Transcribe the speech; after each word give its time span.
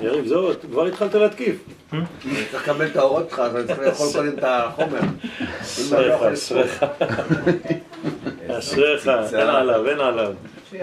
יריב, 0.00 0.26
זהו, 0.26 0.50
כבר 0.70 0.86
התחלת 0.86 1.14
להתקיף. 1.14 1.56
אני 1.92 2.04
צריך 2.50 2.68
לקבל 2.68 2.86
את 2.86 2.96
האורות 2.96 3.30
שלך, 3.30 3.38
אז 3.38 3.56
אני 3.56 3.66
צריך 3.66 3.78
לאכול 3.78 4.06
קודם 4.12 4.38
את 4.38 4.44
החומר. 4.44 5.00
אשריך, 5.62 6.22
אשריך. 6.22 6.84
אשריך, 8.48 9.08
אין 9.08 9.48
עליו, 9.48 9.88
אין 9.88 10.00
עליו. 10.00 10.32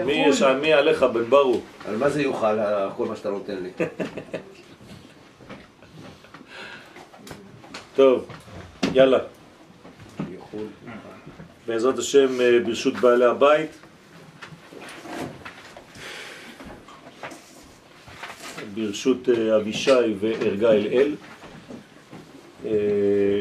מי 0.04 0.12
יש 0.12 0.42
מי 0.42 0.72
עליך, 0.72 1.02
בן 1.02 1.24
ברוך? 1.24 1.62
על 1.88 1.96
מה 1.96 2.10
זה 2.10 2.22
יוכל, 2.22 2.56
כל 2.96 3.06
מה 3.06 3.16
שאתה 3.16 3.30
נותן 3.30 3.56
לי? 3.62 3.70
טוב, 7.96 8.26
יאללה. 8.92 9.18
בעזרת 11.66 11.98
השם, 11.98 12.40
אה, 12.40 12.58
ברשות 12.66 12.94
בעלי 12.94 13.24
הבית. 13.24 13.70
ברשות 18.74 19.28
אה, 19.28 19.56
אבישי 19.56 20.14
וערגה 20.20 20.72
אל, 20.72 21.14
אה, 22.66 22.70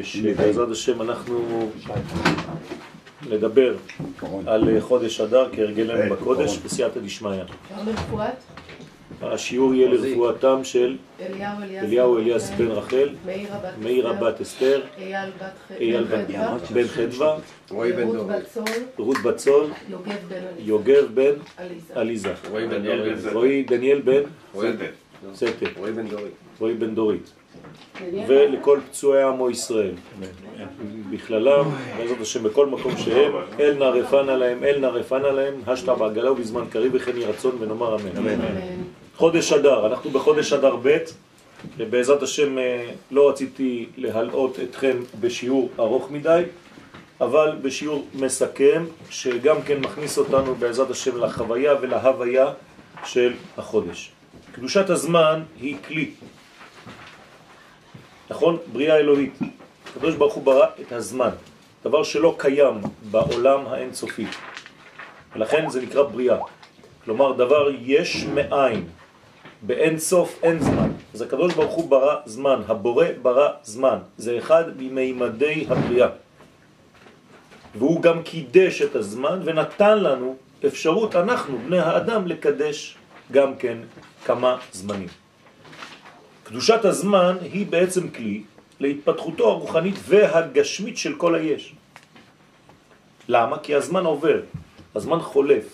שבעזרת 0.03 0.72
השם 0.72 1.02
אנחנו 1.02 1.70
נדבר 3.30 3.75
על 4.48 4.80
חודש 4.80 5.22
אדר 5.22 5.49
כהרגלנו 5.55 6.16
בקודש 6.16 6.58
בסייעתא 6.58 6.99
דשמיא. 6.99 7.44
השיעור 9.22 9.73
יהיה 9.73 9.89
לרפואתם 9.89 10.63
של 10.63 10.98
אליהו 11.81 12.17
אליאס 12.17 12.50
בן 12.50 12.67
רחל, 12.67 13.09
מאירה 13.81 14.13
בת 14.13 14.41
אסתר, 14.41 14.81
אייל 15.80 16.03
בן 16.73 16.88
חדווה, 16.88 17.38
רות 18.98 19.17
בצול, 19.23 19.70
יוגב 20.59 21.05
בן 21.13 21.34
עליזה, 21.95 22.34
רועי 23.34 23.63
דניאל 23.63 24.02
בן 24.02 24.22
סתר, 25.35 25.66
רועי 26.59 26.73
בן 26.73 26.95
דורית. 26.95 27.31
ולכל 28.27 28.80
פצועי 28.89 29.23
עמו 29.23 29.50
ישראל, 29.50 29.91
בכללם, 31.09 31.66
בעזרת 31.97 32.22
השם, 32.22 32.44
בכל 32.44 32.67
מקום 32.67 32.97
שהם, 32.97 33.31
אל 33.59 33.73
נערפנה 33.73 34.36
להם, 34.36 34.64
אל 34.64 34.80
נערפנה 34.80 35.31
להם, 35.31 35.53
השתא 35.67 35.94
בעגלה 35.94 36.31
ובזמן 36.31 36.66
קריב 36.69 36.92
וכן 36.95 37.17
יהי 37.17 37.25
רצון 37.25 37.58
ונאמר 37.59 37.95
אמן. 37.95 38.39
חודש 39.16 39.53
אדר, 39.53 39.88
אנחנו 39.88 40.09
בחודש 40.09 40.53
אדר 40.53 40.75
ב', 40.83 40.97
ובעזרת 41.77 42.23
השם 42.23 42.55
לא 43.11 43.30
רציתי 43.30 43.86
להלאות 43.97 44.59
אתכם 44.59 44.97
בשיעור 45.19 45.69
ארוך 45.80 46.11
מדי, 46.11 46.44
אבל 47.22 47.52
בשיעור 47.61 48.08
מסכם, 48.14 48.86
שגם 49.09 49.61
כן 49.61 49.80
מכניס 49.80 50.17
אותנו 50.17 50.55
בעזרת 50.55 50.89
השם 50.89 51.17
לחוויה 51.17 51.73
ולהוויה 51.81 52.47
של 53.05 53.33
החודש. 53.58 54.11
קדושת 54.51 54.89
הזמן 54.89 55.43
היא 55.59 55.75
כלי, 55.87 56.11
נכון? 58.29 58.57
בריאה 58.71 58.97
אלוהית. 58.97 59.39
הקדוש 59.91 60.15
ברוך 60.15 60.33
הוא 60.33 60.43
ברא 60.43 60.65
את 60.81 60.91
הזמן, 60.91 61.29
דבר 61.83 62.03
שלא 62.03 62.35
קיים 62.37 62.81
בעולם 63.11 63.67
האינסופי, 63.67 64.25
ולכן 65.35 65.69
זה 65.69 65.81
נקרא 65.81 66.03
בריאה. 66.03 66.37
כלומר, 67.05 67.31
דבר 67.31 67.67
יש 67.81 68.25
מאין, 68.33 68.87
באין 69.61 69.99
סוף 69.99 70.39
אין 70.43 70.59
זמן. 70.59 70.89
אז 71.13 71.21
הקדוש 71.21 71.53
ברוך 71.53 71.73
הוא 71.73 71.89
ברא 71.89 72.15
זמן, 72.25 72.61
הבורא 72.67 73.05
ברא 73.21 73.49
זמן, 73.63 73.97
זה 74.17 74.37
אחד 74.37 74.63
ממימדי 74.77 75.65
הבריאה. 75.69 76.07
והוא 77.75 78.02
גם 78.02 78.23
קידש 78.23 78.81
את 78.81 78.95
הזמן 78.95 79.39
ונתן 79.43 79.97
לנו 79.97 80.35
אפשרות, 80.67 81.15
אנחנו, 81.15 81.57
בני 81.57 81.79
האדם, 81.79 82.27
לקדש 82.27 82.97
גם 83.31 83.55
כן 83.55 83.77
כמה 84.25 84.58
זמנים. 84.72 85.08
קדושת 86.44 86.86
הזמן 86.86 87.38
היא 87.41 87.66
בעצם 87.67 88.09
כלי 88.09 88.44
להתפתחותו 88.80 89.50
הרוחנית 89.50 89.95
והגשמית 90.08 90.97
של 90.97 91.16
כל 91.16 91.36
היש. 91.36 91.73
למה? 93.27 93.59
כי 93.59 93.76
הזמן 93.76 94.05
עובר, 94.05 94.42
הזמן 94.95 95.20
חולף, 95.20 95.65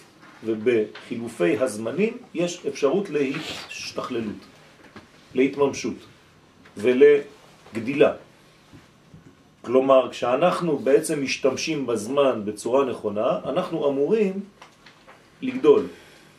ובחילופי 0.46 1.58
הזמנים 1.58 2.18
יש 2.34 2.66
אפשרות 2.68 3.09
להשתכללות, 3.09 4.41
להתממשות 5.35 5.97
ולגדילה. 6.78 8.14
כלומר, 9.62 10.12
כשאנחנו 10.12 10.78
בעצם 10.78 11.24
משתמשים 11.24 11.88
בזמן 11.88 12.41
בצורה 12.46 12.85
נכונה, 12.85 13.40
אנחנו 13.46 13.90
אמורים 13.90 14.34
לגדול. 15.41 15.85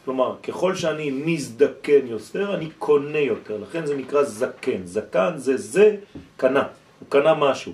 כלומר, 0.08 0.34
ככל 0.42 0.74
שאני 0.74 1.10
מזדקן 1.10 2.06
יותר, 2.06 2.54
אני 2.54 2.68
קונה 2.78 3.18
יותר, 3.18 3.58
לכן 3.58 3.86
זה 3.86 3.96
נקרא 3.96 4.22
זקן. 4.22 4.86
זקן 4.86 5.32
זה 5.36 5.56
זה 5.56 5.96
קנה, 6.36 6.64
הוא 7.00 7.08
קנה 7.08 7.34
משהו. 7.34 7.72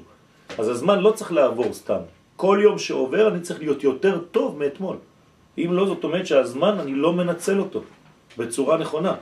אז 0.58 0.68
הזמן 0.68 0.98
לא 0.98 1.10
צריך 1.10 1.32
לעבור 1.32 1.72
סתם. 1.72 2.02
כל 2.36 2.58
יום 2.62 2.78
שעובר 2.78 3.28
אני 3.28 3.40
צריך 3.40 3.60
להיות 3.60 3.84
יותר 3.84 4.18
טוב 4.18 4.58
מאתמול. 4.58 4.96
אם 5.58 5.68
לא, 5.70 5.86
זאת 5.86 6.04
אומרת 6.04 6.26
שהזמן 6.26 6.80
אני 6.80 6.94
לא 6.94 7.12
מנצל 7.12 7.58
אותו 7.58 7.82
בצורה 8.38 8.78
נכונה. 8.78 9.14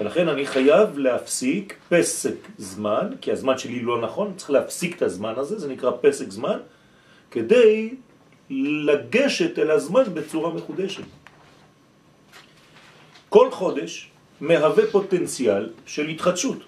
ולכן 0.00 0.28
אני 0.28 0.46
חייב 0.46 0.98
להפסיק 0.98 1.76
פסק 1.88 2.36
זמן, 2.58 3.10
כי 3.20 3.32
הזמן 3.32 3.58
שלי 3.58 3.80
לא 3.80 4.00
נכון, 4.00 4.32
צריך 4.36 4.50
להפסיק 4.50 4.96
את 4.96 5.02
הזמן 5.02 5.32
הזה, 5.36 5.58
זה 5.58 5.68
נקרא 5.68 5.90
פסק 6.00 6.30
זמן, 6.30 6.58
כדי 7.30 7.94
לגשת 8.50 9.58
אל 9.58 9.70
הזמן 9.70 10.04
בצורה 10.14 10.54
מחודשת. 10.54 11.23
חודש 13.54 14.10
מהווה 14.40 14.84
פוטנציאל 14.90 15.70
של 15.86 16.08
התחדשות. 16.08 16.58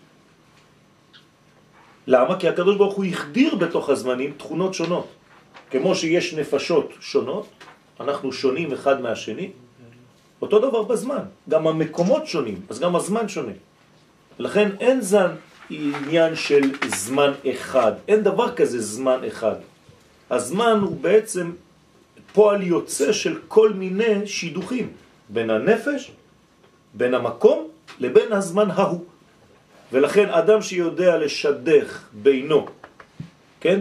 למה? 2.07 2.39
כי 2.39 2.49
הקדוש 2.49 2.77
ברוך 2.77 2.95
הוא 2.95 3.05
החדיר 3.05 3.55
בתוך 3.55 3.91
הזמנים 3.91 4.33
תכונות 4.39 4.75
שונות. 4.75 5.07
כמו 5.71 5.95
שיש 5.95 6.35
נפשות 6.35 6.93
שונות, 7.01 7.47
אנחנו 8.01 8.33
שונים 8.33 8.73
אחד 8.73 9.01
מהשני, 9.01 9.51
אותו 10.43 10.59
דבר 10.59 10.83
בזמן. 10.83 11.25
גם 11.49 11.67
המקומות 11.67 12.27
שונים, 12.27 12.61
אז 12.69 12.79
גם 12.79 12.97
הזמן 12.97 13.29
שונה. 13.29 13.57
לכן 14.39 14.69
אין 14.81 15.01
זן 15.01 15.31
עניין 15.71 16.37
של 16.37 16.63
זמן 16.87 17.33
אחד, 17.51 17.93
אין 18.09 18.23
דבר 18.23 18.55
כזה 18.55 18.81
זמן 18.81 19.25
אחד. 19.27 19.57
הזמן 20.31 20.79
הוא 20.83 20.97
בעצם 21.01 21.53
פועל 22.33 22.63
יוצא 22.63 23.13
של 23.13 23.39
כל 23.49 23.73
מיני 23.73 24.27
שידוכים 24.27 24.93
בין 25.29 25.51
הנפש 25.51 26.13
בין 26.95 27.15
המקום 27.15 27.69
לבין 27.99 28.33
הזמן 28.33 28.71
ההוא. 28.71 29.05
ולכן 29.93 30.29
אדם 30.31 30.63
שיודע 30.63 31.19
לשדך 31.19 32.03
בינו, 32.13 32.67
כן, 33.61 33.81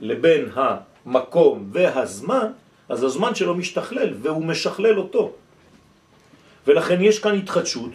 לבין 0.00 0.48
המקום 0.54 1.68
והזמן, 1.72 2.46
אז 2.88 3.02
הזמן 3.02 3.34
שלו 3.34 3.54
משתכלל 3.54 4.14
והוא 4.22 4.44
משכלל 4.44 4.98
אותו. 4.98 5.32
ולכן 6.66 6.98
יש 7.00 7.18
כאן 7.18 7.34
התחדשות, 7.38 7.90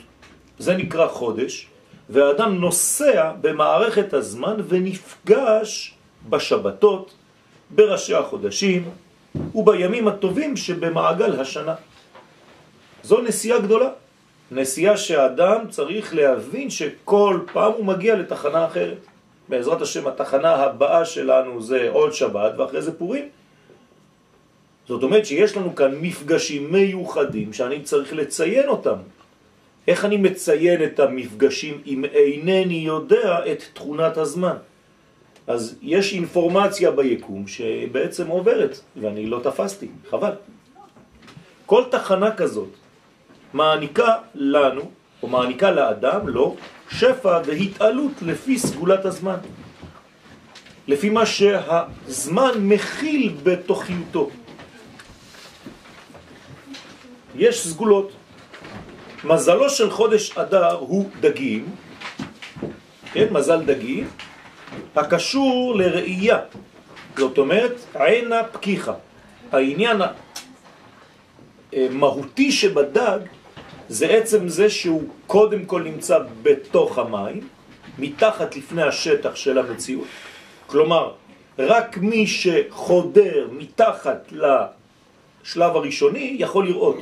זה 0.60 0.78
נקרא 0.78 1.08
חודש, 1.08 1.68
והאדם 2.10 2.56
נוסע 2.56 3.32
במערכת 3.42 4.14
הזמן 4.14 4.56
ונפגש 4.68 5.94
בשבתות, 6.30 7.14
בראשי 7.70 8.16
החודשים 8.16 8.90
ובימים 9.56 10.08
הטובים 10.08 10.58
שבמעגל 10.58 11.40
השנה. 11.40 11.76
זו 13.04 13.22
נסיעה 13.22 13.60
גדולה. 13.60 13.90
נסיעה 14.52 14.98
שאדם 14.98 15.70
צריך 15.70 16.16
להבין 16.16 16.70
שכל 16.70 17.40
פעם 17.54 17.72
הוא 17.72 17.86
מגיע 17.86 18.16
לתחנה 18.16 18.66
אחרת. 18.66 18.98
בעזרת 19.50 19.82
השם 19.82 20.08
התחנה 20.08 20.56
הבאה 20.56 21.06
שלנו 21.06 21.62
זה 21.62 21.90
עוד 21.90 22.14
שבת 22.14 22.58
ואחרי 22.58 22.82
זה 22.82 22.98
פורים. 22.98 23.30
זאת 24.88 25.04
אומרת 25.04 25.26
שיש 25.26 25.58
לנו 25.58 25.76
כאן 25.76 25.96
מפגשים 26.02 26.72
מיוחדים 26.72 27.54
שאני 27.54 27.82
צריך 27.82 28.14
לציין 28.14 28.70
אותם. 28.70 28.96
איך 29.88 30.06
אני 30.06 30.18
מציין 30.18 30.84
את 30.84 31.00
המפגשים 31.00 31.82
אם 31.86 32.06
אינני 32.06 32.82
יודע 32.86 33.40
את 33.52 33.64
תכונת 33.74 34.18
הזמן? 34.18 34.56
אז 35.48 35.76
יש 35.82 36.14
אינפורמציה 36.14 36.92
ביקום 36.92 37.48
שבעצם 37.48 38.28
עוברת 38.28 38.80
ואני 39.02 39.26
לא 39.26 39.40
תפסתי, 39.44 39.88
חבל. 40.10 40.32
כל 41.66 41.84
תחנה 41.92 42.36
כזאת 42.36 42.70
מעניקה 43.54 44.16
לנו, 44.36 44.92
או 45.24 45.28
מעניקה 45.28 45.72
לאדם, 45.72 46.28
לא, 46.28 46.56
שפע 46.90 47.40
והתעלות 47.46 48.22
לפי 48.22 48.60
סגולת 48.60 49.06
הזמן. 49.06 49.38
לפי 50.88 51.10
מה 51.10 51.26
שהזמן 51.26 52.52
מכיל 52.58 53.36
בתוכיותו. 53.44 54.30
יש 57.36 57.68
סגולות. 57.68 58.12
מזלו 59.24 59.70
של 59.70 59.92
חודש 59.92 60.38
אדר 60.38 60.72
הוא 60.72 61.10
דגים, 61.20 61.76
כן, 63.14 63.28
מזל 63.32 63.62
דגים, 63.66 64.08
הקשור 64.96 65.76
לראייה. 65.76 66.40
זאת 67.18 67.38
אומרת, 67.38 67.76
עינה 67.94 68.44
פקיחה. 68.44 68.94
העניין 69.52 70.02
המהותי 71.74 72.52
שבדג 72.52 73.20
זה 73.90 74.08
עצם 74.08 74.48
זה 74.48 74.70
שהוא 74.70 75.04
קודם 75.28 75.66
כל 75.66 75.84
נמצא 75.84 76.20
בתוך 76.42 76.98
המים, 76.98 77.48
מתחת 78.00 78.56
לפני 78.56 78.84
השטח 78.84 79.36
של 79.36 79.58
המציאות. 79.58 80.08
כלומר, 80.68 81.12
רק 81.60 81.98
מי 81.98 82.28
שחודר 82.28 83.48
מתחת 83.52 84.32
לשלב 84.32 85.76
הראשוני 85.76 86.36
יכול 86.40 86.68
לראות. 86.68 86.98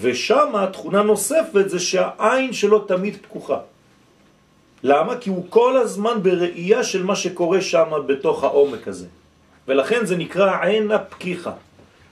ושם 0.00 0.52
תכונה 0.72 1.02
נוספת 1.02 1.68
זה 1.68 1.80
שהעין 1.80 2.52
שלו 2.52 2.78
תמיד 2.78 3.16
פקוחה. 3.22 3.58
למה? 4.82 5.16
כי 5.16 5.30
הוא 5.30 5.46
כל 5.48 5.76
הזמן 5.76 6.22
בראייה 6.22 6.84
של 6.84 7.02
מה 7.02 7.16
שקורה 7.16 7.60
שם 7.60 7.90
בתוך 8.06 8.44
העומק 8.44 8.88
הזה. 8.88 9.06
ולכן 9.68 10.06
זה 10.06 10.16
נקרא 10.16 10.56
עין 10.62 10.90
הפקיחה. 10.90 11.52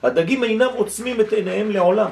הדגים 0.03 0.45
אינם 0.45 0.71
עוצמים 0.77 1.21
את 1.21 1.33
עיניהם 1.33 1.71
לעולם. 1.71 2.11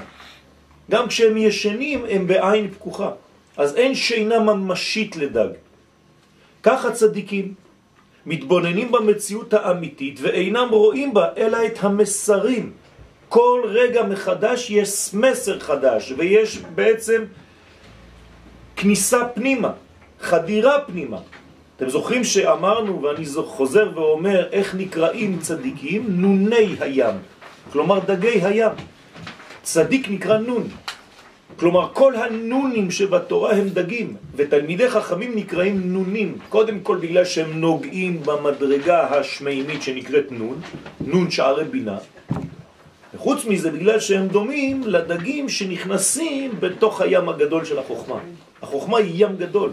גם 0.91 1.09
כשהם 1.09 1.37
ישנים 1.37 2.05
הם 2.11 2.27
בעין 2.27 2.71
פקוחה. 2.71 3.11
אז 3.57 3.77
אין 3.77 3.95
שינה 3.95 4.39
ממשית 4.39 5.17
לדג. 5.17 5.49
כך 6.63 6.85
הצדיקים 6.85 7.55
מתבוננים 8.27 8.93
במציאות 8.93 9.55
האמיתית 9.55 10.19
ואינם 10.23 10.69
רואים 10.71 11.15
בה 11.15 11.29
אלא 11.37 11.59
את 11.67 11.79
המסרים. 11.81 12.73
כל 13.29 13.61
רגע 13.65 14.03
מחדש 14.03 14.71
יש 14.71 15.15
מסר 15.15 15.61
חדש 15.61 16.13
ויש 16.17 16.59
בעצם 16.75 17.25
כניסה 18.77 19.25
פנימה, 19.25 19.73
חדירה 20.21 20.81
פנימה. 20.81 21.19
אתם 21.77 21.89
זוכרים 21.89 22.25
שאמרנו, 22.25 23.03
ואני 23.03 23.25
חוזר 23.47 23.91
ואומר, 23.95 24.49
איך 24.53 24.75
נקראים 24.75 25.39
צדיקים? 25.39 26.05
נוני 26.09 26.77
הים, 26.81 27.15
כלומר 27.73 27.99
דגי 27.99 28.41
הים. 28.43 28.73
צדיק 29.62 30.09
נקרא 30.11 30.39
נון. 30.39 30.69
כלומר, 31.57 31.89
כל 31.93 32.17
הנונים 32.17 32.91
שבתורה 32.91 33.53
הם 33.53 33.69
דגים, 33.69 34.17
ותלמידי 34.37 34.89
חכמים 34.91 35.33
נקראים 35.35 35.93
נונים, 35.93 36.39
קודם 36.49 36.81
כל 36.81 36.97
בגלל 36.97 37.25
שהם 37.25 37.61
נוגעים 37.61 38.23
במדרגה 38.23 39.19
השמימית 39.19 39.83
שנקראת 39.83 40.33
נון, 40.33 40.61
נון 41.01 41.31
שערי 41.31 41.65
בינה, 41.65 41.99
וחוץ 43.15 43.45
מזה 43.45 43.71
בגלל 43.71 44.01
שהם 44.01 44.29
דומים 44.29 44.83
לדגים 44.87 45.49
שנכנסים 45.49 46.51
בתוך 46.61 47.01
הים 47.01 47.29
הגדול 47.29 47.65
של 47.65 47.79
החוכמה. 47.79 48.19
החוכמה 48.63 48.99
היא 48.99 49.27
ים 49.27 49.37
גדול, 49.37 49.71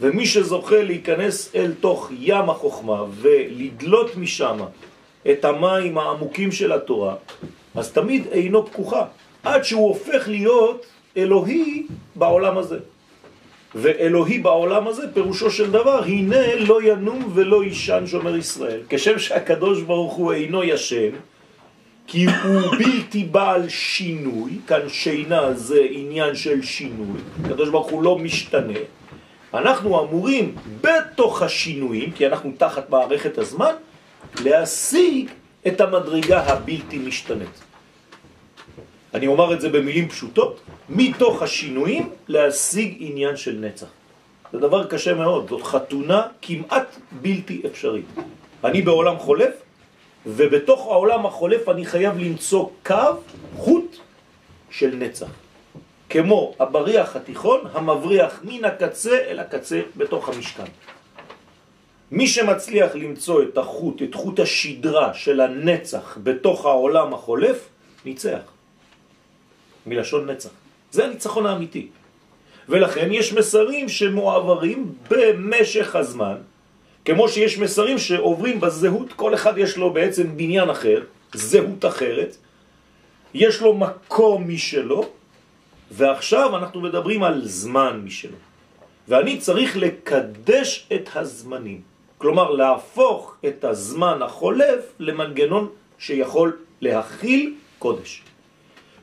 ומי 0.00 0.26
שזוכה 0.26 0.82
להיכנס 0.82 1.54
אל 1.54 1.72
תוך 1.80 2.10
ים 2.20 2.50
החוכמה 2.50 3.04
ולדלות 3.20 4.16
משם 4.16 4.58
את 5.30 5.44
המים 5.44 5.98
העמוקים 5.98 6.52
של 6.52 6.72
התורה, 6.72 7.14
אז 7.76 7.92
תמיד 7.92 8.26
אינו 8.32 8.66
פקוחה, 8.66 9.04
עד 9.42 9.62
שהוא 9.64 9.88
הופך 9.88 10.28
להיות 10.28 10.86
אלוהי 11.16 11.86
בעולם 12.14 12.58
הזה. 12.58 12.78
ואלוהי 13.74 14.38
בעולם 14.38 14.88
הזה, 14.88 15.12
פירושו 15.14 15.50
של 15.50 15.70
דבר, 15.70 16.04
הנה 16.04 16.54
לא 16.54 16.82
ינום 16.82 17.30
ולא 17.34 17.64
ישן 17.64 18.06
שומר 18.06 18.36
ישראל. 18.36 18.80
כשם 18.88 19.18
שהקדוש 19.18 19.82
ברוך 19.82 20.14
הוא 20.14 20.32
אינו 20.32 20.64
ישן, 20.64 21.10
כי 22.06 22.24
הוא 22.24 22.60
בלתי 22.78 23.24
בעל 23.24 23.68
שינוי, 23.68 24.50
כאן 24.66 24.88
שינה 24.88 25.52
זה 25.52 25.80
עניין 25.90 26.34
של 26.34 26.62
שינוי, 26.62 27.20
הקדוש 27.44 27.68
ברוך 27.68 27.90
הוא 27.90 28.02
לא 28.02 28.18
משתנה, 28.18 28.78
אנחנו 29.54 30.04
אמורים 30.04 30.54
בתוך 30.80 31.42
השינויים, 31.42 32.10
כי 32.10 32.26
אנחנו 32.26 32.52
תחת 32.58 32.90
מערכת 32.90 33.38
הזמן, 33.38 33.72
להשיג 34.44 35.28
את 35.66 35.80
המדרגה 35.80 36.40
הבלתי 36.40 36.98
משתנית. 36.98 37.65
אני 39.14 39.26
אומר 39.26 39.54
את 39.54 39.60
זה 39.60 39.68
במילים 39.68 40.08
פשוטות, 40.08 40.60
מתוך 40.88 41.42
השינויים 41.42 42.10
להשיג 42.28 42.96
עניין 42.98 43.36
של 43.36 43.58
נצח. 43.60 43.86
זה 44.52 44.58
דבר 44.58 44.86
קשה 44.86 45.14
מאוד, 45.14 45.48
זאת 45.48 45.62
חתונה 45.62 46.22
כמעט 46.42 46.96
בלתי 47.12 47.62
אפשרית. 47.66 48.06
אני 48.64 48.82
בעולם 48.82 49.18
חולף, 49.18 49.54
ובתוך 50.26 50.86
העולם 50.86 51.26
החולף 51.26 51.68
אני 51.68 51.84
חייב 51.86 52.18
למצוא 52.18 52.68
קו, 52.86 53.12
חוט 53.56 53.96
של 54.70 54.94
נצח. 54.94 55.30
כמו 56.08 56.54
הבריח 56.60 57.16
התיכון 57.16 57.60
המבריח 57.72 58.40
מן 58.44 58.64
הקצה 58.64 59.18
אל 59.28 59.38
הקצה 59.38 59.80
בתוך 59.96 60.28
המשכן. 60.28 60.70
מי 62.10 62.26
שמצליח 62.26 62.94
למצוא 62.94 63.42
את 63.42 63.58
החוט, 63.58 64.02
את 64.02 64.14
חוט 64.14 64.40
השדרה 64.40 65.14
של 65.14 65.40
הנצח 65.40 66.18
בתוך 66.22 66.66
העולם 66.66 67.14
החולף, 67.14 67.68
ניצח. 68.04 68.55
מלשון 69.86 70.30
נצח. 70.30 70.50
זה 70.90 71.04
הניצחון 71.04 71.46
האמיתי. 71.46 71.88
ולכן 72.68 73.08
יש 73.12 73.32
מסרים 73.32 73.88
שמועברים 73.88 74.92
במשך 75.10 75.96
הזמן, 75.96 76.36
כמו 77.04 77.28
שיש 77.28 77.58
מסרים 77.58 77.98
שעוברים 77.98 78.60
בזהות, 78.60 79.12
כל 79.12 79.34
אחד 79.34 79.58
יש 79.58 79.76
לו 79.76 79.92
בעצם 79.92 80.36
בניין 80.36 80.70
אחר, 80.70 81.02
זהות 81.34 81.84
אחרת, 81.84 82.36
יש 83.34 83.60
לו 83.60 83.74
מקום 83.74 84.48
משלו, 84.48 85.08
ועכשיו 85.90 86.56
אנחנו 86.56 86.80
מדברים 86.80 87.22
על 87.22 87.40
זמן 87.44 88.00
משלו. 88.04 88.36
ואני 89.08 89.38
צריך 89.38 89.76
לקדש 89.76 90.86
את 90.94 91.08
הזמנים. 91.14 91.80
כלומר, 92.18 92.50
להפוך 92.50 93.36
את 93.46 93.64
הזמן 93.64 94.22
החולף 94.22 94.84
למנגנון 94.98 95.68
שיכול 95.98 96.56
להכיל 96.80 97.54
קודש. 97.78 98.22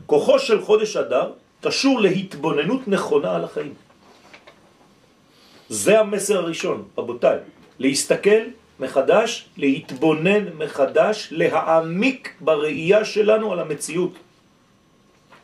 כוחו 0.05 0.39
של 0.39 0.61
חודש 0.61 0.97
אדר 0.97 1.31
קשור 1.61 2.01
להתבוננות 2.01 2.87
נכונה 2.87 3.35
על 3.35 3.43
החיים. 3.43 3.73
זה 5.69 5.99
המסר 5.99 6.37
הראשון, 6.37 6.83
רבותיי. 6.97 7.37
להסתכל 7.79 8.43
מחדש, 8.79 9.45
להתבונן 9.57 10.43
מחדש, 10.57 11.27
להעמיק 11.31 12.33
בראייה 12.39 13.05
שלנו 13.05 13.51
על 13.51 13.59
המציאות. 13.59 14.13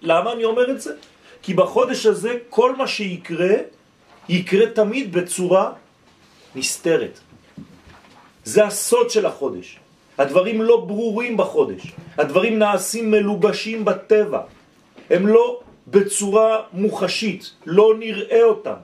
למה 0.01 0.31
אני 0.33 0.45
אומר 0.45 0.71
את 0.71 0.81
זה? 0.81 0.93
כי 1.41 1.53
בחודש 1.53 2.05
הזה 2.05 2.37
כל 2.49 2.75
מה 2.75 2.87
שיקרה, 2.87 3.55
יקרה 4.29 4.65
תמיד 4.75 5.11
בצורה 5.11 5.71
נסתרת. 6.55 7.19
זה 8.43 8.65
הסוד 8.65 9.09
של 9.09 9.25
החודש. 9.25 9.79
הדברים 10.19 10.61
לא 10.61 10.77
ברורים 10.77 11.37
בחודש. 11.37 11.81
הדברים 12.17 12.59
נעשים 12.59 13.11
מלובשים 13.11 13.85
בטבע. 13.85 14.41
הם 15.09 15.27
לא 15.27 15.59
בצורה 15.87 16.61
מוחשית, 16.73 17.51
לא 17.65 17.93
נראה 17.99 18.43
אותם. 18.43 18.79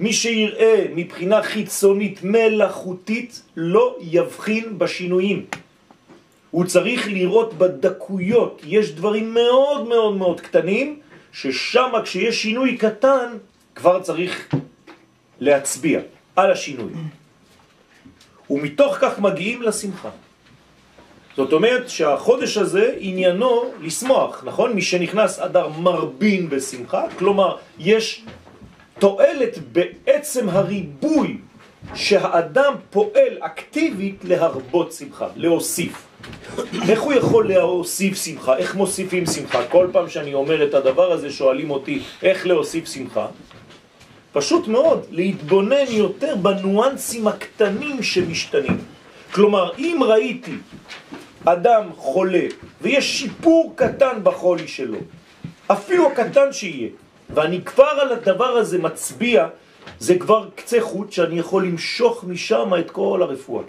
מי 0.00 0.12
שיראה 0.12 0.84
מבחינה 0.94 1.42
חיצונית 1.42 2.20
מלאכותית 2.22 3.42
לא 3.56 3.96
יבחין 4.00 4.78
בשינויים. 4.78 5.44
הוא 6.50 6.64
צריך 6.64 7.08
לראות 7.08 7.54
בדקויות, 7.54 8.62
יש 8.66 8.92
דברים 8.92 9.34
מאוד 9.34 9.88
מאוד 9.88 10.16
מאוד 10.16 10.40
קטנים, 10.40 11.00
ששם 11.32 11.90
כשיש 12.04 12.42
שינוי 12.42 12.76
קטן 12.76 13.38
כבר 13.74 14.02
צריך 14.02 14.54
להצביע 15.40 16.00
על 16.36 16.50
השינוי. 16.52 16.92
ומתוך 18.50 18.96
כך 19.00 19.18
מגיעים 19.18 19.62
לשמחה. 19.62 20.10
זאת 21.36 21.52
אומרת 21.52 21.88
שהחודש 21.88 22.56
הזה 22.56 22.94
עניינו 22.98 23.64
לשמוח, 23.80 24.42
נכון? 24.46 24.72
מי 24.72 24.82
שנכנס 24.82 25.38
אדר 25.38 25.68
מרבין 25.68 26.48
בשמחה, 26.48 27.04
כלומר 27.18 27.56
יש 27.78 28.24
תועלת 28.98 29.58
בעצם 29.72 30.48
הריבוי 30.48 31.36
שהאדם 31.94 32.74
פועל 32.90 33.38
אקטיבית 33.40 34.24
להרבות 34.24 34.92
שמחה, 34.92 35.28
להוסיף. 35.36 36.06
איך 36.88 37.02
הוא 37.02 37.12
יכול 37.12 37.48
להוסיף 37.48 38.24
שמחה? 38.24 38.56
איך 38.56 38.74
מוסיפים 38.74 39.26
שמחה? 39.26 39.64
כל 39.66 39.88
פעם 39.92 40.08
שאני 40.08 40.34
אומר 40.34 40.64
את 40.64 40.74
הדבר 40.74 41.12
הזה 41.12 41.30
שואלים 41.30 41.70
אותי 41.70 42.02
איך 42.22 42.46
להוסיף 42.46 42.92
שמחה. 42.92 43.26
פשוט 44.32 44.68
מאוד, 44.68 45.06
להתבונן 45.10 45.86
יותר 45.88 46.36
בנואנסים 46.36 47.28
הקטנים 47.28 48.02
שמשתנים. 48.02 48.78
כלומר, 49.32 49.70
אם 49.78 50.00
ראיתי 50.06 50.52
אדם 51.44 51.82
חולה 51.96 52.46
ויש 52.82 53.18
שיפור 53.18 53.72
קטן 53.76 54.18
בחולי 54.22 54.68
שלו, 54.68 54.98
אפילו 55.66 56.06
הקטן 56.06 56.52
שיהיה, 56.52 56.88
ואני 57.30 57.62
כבר 57.62 57.84
על 57.84 58.12
הדבר 58.12 58.44
הזה 58.44 58.78
מצביע, 58.78 59.46
זה 59.98 60.18
כבר 60.18 60.48
קצה 60.54 60.80
חוט 60.80 61.12
שאני 61.12 61.38
יכול 61.38 61.66
למשוך 61.66 62.24
משם 62.24 62.70
את 62.78 62.90
כל 62.90 63.22
הרפואה. 63.22 63.64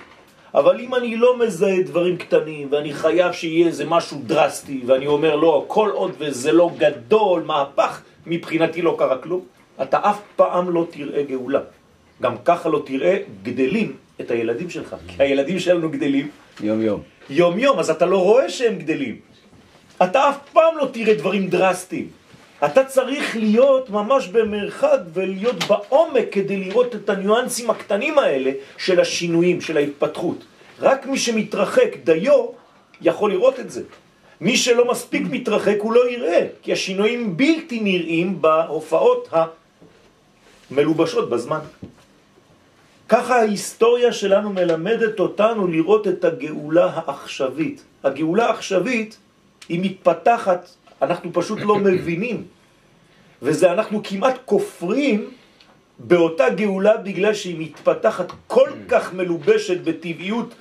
אבל 0.55 0.79
אם 0.79 0.96
אני 0.96 1.17
לא 1.17 1.39
מזהה 1.39 1.82
דברים 1.84 2.17
קטנים 2.17 2.67
ואני 2.72 2.94
חייב 2.94 3.32
שיהיה 3.32 3.67
איזה 3.67 3.86
משהו 3.86 4.22
דרסטי 4.25 4.82
ואני 4.86 5.08
אומר 5.08 5.36
לא, 5.36 5.65
כל 5.67 5.89
עוד 5.94 6.12
וזה 6.17 6.51
לא 6.51 6.70
גדול, 6.77 7.44
מהפך, 7.44 8.01
מבחינתי 8.25 8.82
לא 8.82 8.96
קרה 9.00 9.17
כלום, 9.17 9.41
אתה 9.82 10.00
אף 10.10 10.20
פעם 10.36 10.70
לא 10.70 10.88
תראה 10.89 11.24
גאולה. 11.24 11.60
גם 12.22 12.36
ככה 12.46 12.70
לא 12.70 12.84
תראה 12.86 13.17
גדלים 13.44 13.94
את 14.22 14.32
הילדים 14.32 14.70
שלך, 14.70 14.96
כי 15.08 15.24
הילדים 15.24 15.60
שלנו 15.60 15.89
גדלים 15.89 16.29
יום 16.62 16.82
יום. 16.82 17.14
יום 17.29 17.60
יום, 17.60 17.79
אז 17.79 17.89
אתה 17.89 18.05
לא 18.05 18.24
רואה 18.24 18.50
שהם 18.50 18.77
גדלים. 18.77 19.15
אתה 20.03 20.29
אף 20.29 20.38
פעם 20.53 20.77
לא 20.77 20.88
תראה 20.91 21.13
דברים 21.13 21.48
דרסטיים. 21.48 22.08
אתה 22.65 22.84
צריך 22.84 23.36
להיות 23.38 23.89
ממש 23.89 24.27
במרחק 24.27 25.00
ולהיות 25.13 25.63
בעומק 25.63 26.25
כדי 26.32 26.58
לראות 26.58 26.96
את 26.96 27.10
הניואנסים 27.10 27.70
הקטנים 27.70 28.20
האלה 28.20 28.51
של 28.77 29.00
השינויים, 29.00 29.62
של 29.62 29.77
ההתפתחות. 29.77 30.46
רק 30.79 31.05
מי 31.05 31.17
שמתרחק 31.17 31.96
דיו 32.03 32.46
יכול 33.01 33.32
לראות 33.32 33.60
את 33.60 33.72
זה. 33.72 33.82
מי 34.41 34.58
שלא 34.58 34.91
מספיק 34.91 35.22
מתרחק 35.32 35.75
הוא 35.79 35.94
לא 35.94 36.10
יראה, 36.10 36.48
כי 36.62 36.74
השינויים 36.74 37.38
בלתי 37.38 37.79
נראים 37.79 38.41
בהופעות 38.41 39.29
המלובשות 40.72 41.29
בזמן. 41.29 41.60
ככה 43.10 43.36
ההיסטוריה 43.36 44.14
שלנו 44.14 44.50
מלמדת 44.54 45.20
אותנו 45.20 45.68
לראות 45.68 46.08
את 46.08 46.24
הגאולה 46.24 46.86
העכשווית. 46.94 47.84
הגאולה 48.04 48.46
העכשווית 48.46 49.18
היא 49.70 49.80
מתפתחת, 49.84 50.70
אנחנו 51.02 51.34
פשוט 51.34 51.60
לא 51.62 51.76
מבינים. 51.76 52.44
וזה 53.42 53.72
אנחנו 53.72 54.04
כמעט 54.04 54.38
כופרים 54.46 55.30
באותה 56.00 56.50
גאולה 56.50 56.98
בגלל 56.98 57.34
שהיא 57.34 57.56
מתפתחת 57.60 58.32
כל 58.48 58.70
כך 58.88 59.14
מלובשת 59.14 59.82
בטבעיות 59.82 60.56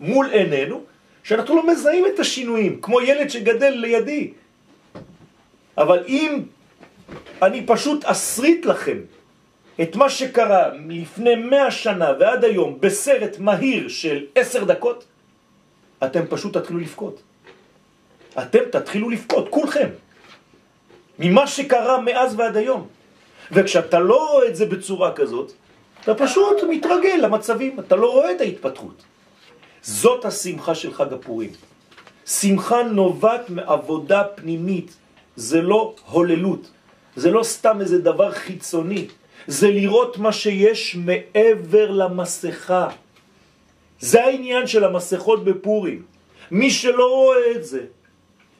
מול 0.00 0.26
עינינו, 0.30 0.80
שאנחנו 1.22 1.56
לא 1.56 1.66
מזהים 1.72 2.06
את 2.06 2.18
השינויים, 2.18 2.80
כמו 2.80 3.00
ילד 3.00 3.30
שגדל 3.30 3.70
לידי. 3.70 4.32
אבל 5.78 6.04
אם 6.08 6.42
אני 7.42 7.66
פשוט 7.66 8.04
אסריט 8.04 8.66
לכם 8.66 8.98
את 9.82 9.96
מה 9.96 10.10
שקרה 10.10 10.68
לפני 10.88 11.34
מאה 11.34 11.70
שנה 11.70 12.10
ועד 12.20 12.44
היום 12.44 12.80
בסרט 12.80 13.38
מהיר 13.38 13.88
של 13.88 14.24
עשר 14.34 14.64
דקות, 14.64 15.04
אתם 16.04 16.26
פשוט 16.28 16.56
תתחילו 16.56 16.78
לבכות. 16.78 17.22
אתם 18.38 18.58
תתחילו 18.72 19.10
לבכות, 19.10 19.48
כולכם, 19.48 19.88
ממה 21.18 21.46
שקרה 21.46 22.00
מאז 22.00 22.34
ועד 22.38 22.56
היום. 22.56 22.86
וכשאתה 23.52 23.98
לא 23.98 24.30
רואה 24.30 24.48
את 24.48 24.56
זה 24.56 24.66
בצורה 24.66 25.12
כזאת, 25.12 25.52
אתה 26.02 26.14
פשוט 26.14 26.56
מתרגל 26.70 27.18
למצבים, 27.22 27.80
אתה 27.80 27.96
לא 27.96 28.12
רואה 28.12 28.32
את 28.32 28.40
ההתפתחות. 28.40 29.02
זאת 29.82 30.24
השמחה 30.24 30.74
של 30.74 30.94
חג 30.94 31.12
הפורים. 31.12 31.50
שמחה 32.26 32.82
נובעת 32.82 33.50
מעבודה 33.50 34.24
פנימית, 34.24 34.96
זה 35.36 35.62
לא 35.62 35.94
הוללות, 36.10 36.70
זה 37.16 37.30
לא 37.30 37.42
סתם 37.42 37.80
איזה 37.80 37.98
דבר 37.98 38.32
חיצוני, 38.32 39.08
זה 39.50 39.70
לראות 39.70 40.18
מה 40.18 40.32
שיש 40.32 40.96
מעבר 40.96 41.90
למסכה. 41.90 42.88
זה 44.00 44.24
העניין 44.24 44.66
של 44.66 44.84
המסכות 44.84 45.44
בפורים. 45.44 46.02
מי 46.50 46.70
שלא 46.70 47.06
רואה 47.14 47.50
את 47.56 47.64
זה, 47.64 47.82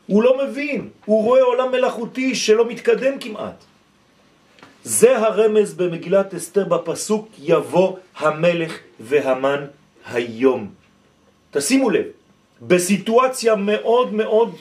הוא 0.06 0.23
לא 0.23 0.38
מבין, 0.42 0.88
הוא 1.04 1.25
רואה 1.25 1.42
עולם 1.42 1.73
מלאכותי 1.73 2.35
שלא 2.35 2.68
מתקדם 2.68 3.18
כמעט. 3.20 3.54
זה 4.85 5.18
הרמז 5.18 5.75
במגילת 5.75 6.35
אסתר 6.35 6.64
בפסוק 6.64 7.28
יבוא 7.38 7.97
המלך 8.18 8.78
והמן 9.00 9.64
היום. 10.11 10.70
תשימו 11.50 11.90
לב, 11.90 12.06
בסיטואציה 12.62 13.54
מאוד 13.54 14.14
מאוד 14.14 14.56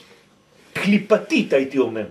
קליפתית 0.72 1.52
הייתי 1.52 1.78
אומר, 1.78 2.06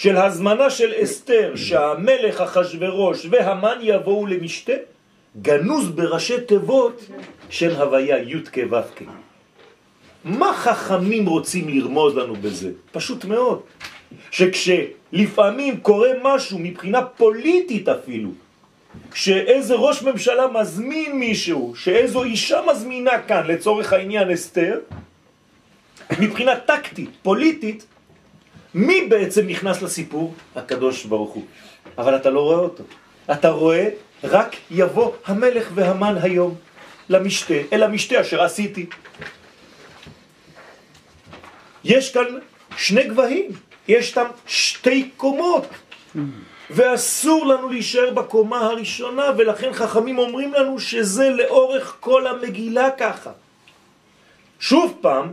של 0.00 0.16
הזמנה 0.16 0.70
של 0.70 0.92
אסתר 1.02 1.52
שהמלך 1.56 2.40
אחשורוש 2.40 3.26
והמן 3.30 3.78
יבואו 3.80 4.26
למשתה, 4.26 4.72
גנוז 5.42 5.88
בראשי 5.88 6.40
תיבות 6.40 7.06
של 7.50 7.74
הוויה 7.76 8.18
י' 8.18 8.44
כו' 8.54 8.82
כ'. 8.96 9.02
מה 10.24 10.52
חכמים 10.54 11.26
רוצים 11.26 11.68
לרמוז 11.68 12.16
לנו 12.16 12.34
בזה? 12.36 12.70
פשוט 12.92 13.24
מאוד. 13.24 13.60
שכשלפעמים 14.30 15.80
קורה 15.80 16.10
משהו 16.22 16.58
מבחינה 16.58 17.02
פוליטית 17.02 17.88
אפילו, 17.88 18.30
כשאיזה 19.10 19.74
ראש 19.74 20.02
ממשלה 20.02 20.46
מזמין 20.48 21.12
מישהו, 21.12 21.72
שאיזו 21.76 22.24
אישה 22.24 22.60
מזמינה 22.70 23.18
כאן 23.28 23.46
לצורך 23.46 23.92
העניין 23.92 24.30
אסתר, 24.30 24.78
מבחינה 26.20 26.56
טקטית, 26.56 27.10
פוליטית, 27.22 27.84
מי 28.74 29.06
בעצם 29.08 29.46
נכנס 29.46 29.82
לסיפור? 29.82 30.34
הקדוש 30.56 31.04
ברוך 31.04 31.32
הוא. 31.32 31.44
אבל 31.98 32.16
אתה 32.16 32.30
לא 32.30 32.40
רואה 32.40 32.58
אותו. 32.58 32.84
אתה 33.32 33.48
רואה 33.48 33.88
רק 34.24 34.56
יבוא 34.70 35.12
המלך 35.26 35.68
והמן 35.74 36.16
היום 36.22 36.54
למשתה, 37.08 37.54
אל 37.72 37.82
המשתה 37.82 38.20
אשר 38.20 38.42
עשיתי. 38.42 38.86
יש 41.84 42.12
כאן 42.12 42.24
שני 42.76 43.04
גבהים, 43.04 43.50
יש 43.88 44.12
כאן 44.12 44.26
שתי 44.46 45.10
קומות. 45.16 45.66
ואסור 46.70 47.46
לנו 47.46 47.68
להישאר 47.68 48.10
בקומה 48.10 48.58
הראשונה, 48.58 49.24
ולכן 49.38 49.72
חכמים 49.72 50.18
אומרים 50.18 50.54
לנו 50.54 50.80
שזה 50.80 51.30
לאורך 51.30 51.96
כל 52.00 52.26
המגילה 52.26 52.88
ככה. 52.98 53.30
שוב 54.60 54.98
פעם, 55.00 55.32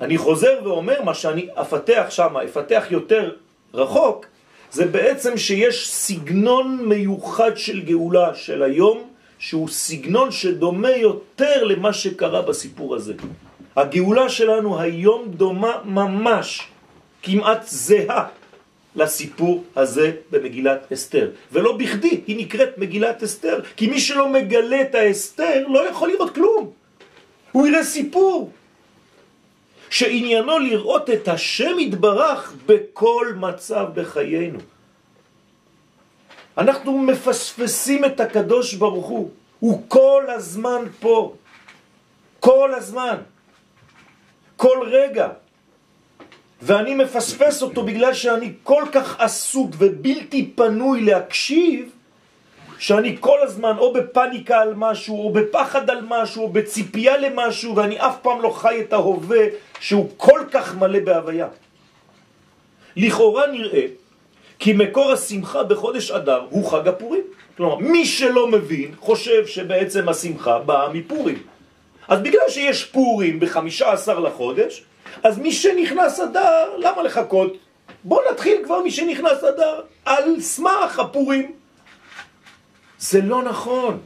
אני 0.00 0.18
חוזר 0.18 0.58
ואומר 0.64 1.02
מה 1.02 1.14
שאני 1.14 1.46
אפתח 1.54 2.06
שם, 2.08 2.36
אפתח 2.36 2.84
יותר 2.90 3.30
רחוק, 3.74 4.26
זה 4.70 4.86
בעצם 4.86 5.36
שיש 5.36 5.90
סגנון 5.90 6.78
מיוחד 6.84 7.56
של 7.56 7.80
גאולה 7.80 8.34
של 8.34 8.62
היום, 8.62 9.08
שהוא 9.38 9.68
סגנון 9.68 10.30
שדומה 10.30 10.90
יותר 10.90 11.64
למה 11.64 11.92
שקרה 11.92 12.42
בסיפור 12.42 12.94
הזה. 12.94 13.14
הגאולה 13.76 14.28
שלנו 14.28 14.80
היום 14.80 15.28
דומה 15.28 15.80
ממש, 15.84 16.68
כמעט 17.22 17.62
זהה, 17.66 18.26
לסיפור 18.96 19.64
הזה 19.76 20.12
במגילת 20.30 20.92
אסתר. 20.92 21.30
ולא 21.52 21.76
בכדי, 21.76 22.20
היא 22.26 22.36
נקראת 22.38 22.78
מגילת 22.78 23.22
אסתר, 23.22 23.60
כי 23.76 23.86
מי 23.86 24.00
שלא 24.00 24.28
מגלה 24.28 24.80
את 24.80 24.94
האסתר 24.94 25.66
לא 25.68 25.88
יכול 25.88 26.08
לראות 26.08 26.34
כלום. 26.34 26.70
הוא 27.52 27.66
יראה 27.66 27.84
סיפור. 27.84 28.50
שעניינו 29.94 30.58
לראות 30.58 31.10
את 31.10 31.28
השם 31.28 31.78
יתברך 31.78 32.52
בכל 32.66 33.26
מצב 33.36 33.86
בחיינו. 33.94 34.58
אנחנו 36.58 36.98
מפספסים 36.98 38.04
את 38.04 38.20
הקדוש 38.20 38.74
ברוך 38.74 39.06
הוא, 39.06 39.30
הוא 39.60 39.82
כל 39.88 40.24
הזמן 40.28 40.84
פה, 41.00 41.34
כל 42.40 42.74
הזמן, 42.74 43.16
כל 44.56 44.78
רגע. 44.90 45.28
ואני 46.62 46.94
מפספס 46.94 47.62
אותו 47.62 47.82
בגלל 47.82 48.14
שאני 48.14 48.52
כל 48.62 48.84
כך 48.92 49.20
עסוק 49.20 49.70
ובלתי 49.78 50.52
פנוי 50.54 51.00
להקשיב, 51.00 51.93
שאני 52.78 53.16
כל 53.20 53.38
הזמן 53.42 53.78
או 53.78 53.92
בפניקה 53.92 54.60
על 54.60 54.74
משהו, 54.76 55.24
או 55.24 55.32
בפחד 55.32 55.90
על 55.90 56.00
משהו, 56.08 56.42
או 56.42 56.48
בציפייה 56.48 57.16
למשהו, 57.16 57.76
ואני 57.76 58.00
אף 58.00 58.16
פעם 58.22 58.42
לא 58.42 58.50
חי 58.50 58.80
את 58.80 58.92
ההווה 58.92 59.44
שהוא 59.80 60.08
כל 60.16 60.40
כך 60.50 60.76
מלא 60.76 61.00
בהוויה. 61.00 61.48
לכאורה 62.96 63.46
נראה 63.46 63.86
כי 64.58 64.72
מקור 64.72 65.12
השמחה 65.12 65.62
בחודש 65.62 66.10
אדר 66.10 66.46
הוא 66.50 66.70
חג 66.70 66.88
הפורים. 66.88 67.22
כלומר, 67.56 67.76
מי 67.76 68.06
שלא 68.06 68.48
מבין 68.48 68.94
חושב 68.98 69.46
שבעצם 69.46 70.08
השמחה 70.08 70.58
באה 70.58 70.88
מפורים. 70.88 71.42
אז 72.08 72.20
בגלל 72.20 72.48
שיש 72.48 72.84
פורים 72.84 73.40
בחמישה 73.40 73.92
עשר 73.92 74.18
לחודש, 74.18 74.84
אז 75.22 75.38
מי 75.38 75.52
שנכנס 75.52 76.20
אדר, 76.20 76.76
למה 76.78 77.02
לחכות? 77.02 77.56
בוא 78.04 78.20
נתחיל 78.30 78.62
כבר 78.64 78.82
מי 78.82 78.90
שנכנס 78.90 79.44
אדר, 79.44 79.80
על 80.04 80.40
סמך 80.40 80.98
הפורים. 80.98 81.52
זה 83.04 83.20
לא 83.20 83.42
נכון. 83.42 84.00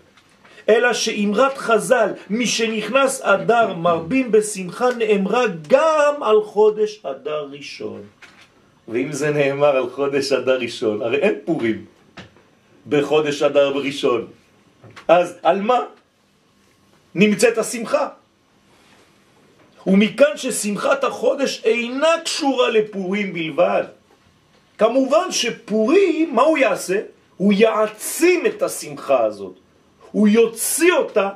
אלא 0.68 0.92
שאמרת 0.92 1.58
חז"ל, 1.58 2.10
מי 2.30 2.46
שנכנס 2.46 3.20
אדר 3.22 3.74
מרבים 3.74 4.32
בשמחה, 4.32 4.88
נאמרה 4.98 5.44
גם 5.68 6.22
על 6.22 6.42
חודש 6.42 7.00
אדר 7.06 7.48
ראשון. 7.50 8.02
ואם 8.88 9.12
זה 9.12 9.30
נאמר 9.30 9.76
על 9.76 9.90
חודש 9.90 10.32
אדר 10.32 10.58
ראשון, 10.58 11.02
הרי 11.02 11.16
אין 11.16 11.34
פורים 11.44 11.84
בחודש 12.88 13.42
אדר 13.42 13.68
ראשון. 13.68 14.26
אז 15.08 15.38
על 15.42 15.60
מה 15.62 15.78
נמצאת 17.14 17.58
השמחה? 17.58 18.08
ומכאן 19.86 20.36
ששמחת 20.36 21.04
החודש 21.04 21.62
אינה 21.64 22.12
קשורה 22.24 22.68
לפורים 22.70 23.32
בלבד. 23.32 23.84
כמובן 24.78 25.30
שפורים, 25.30 26.34
מה 26.34 26.42
הוא 26.42 26.58
יעשה? 26.58 27.17
הוא 27.38 27.52
יעצים 27.52 28.46
את 28.46 28.62
השמחה 28.62 29.24
הזאת. 29.24 29.54
הוא 30.10 30.28
יוציא 30.28 30.92
אותה, 30.92 31.30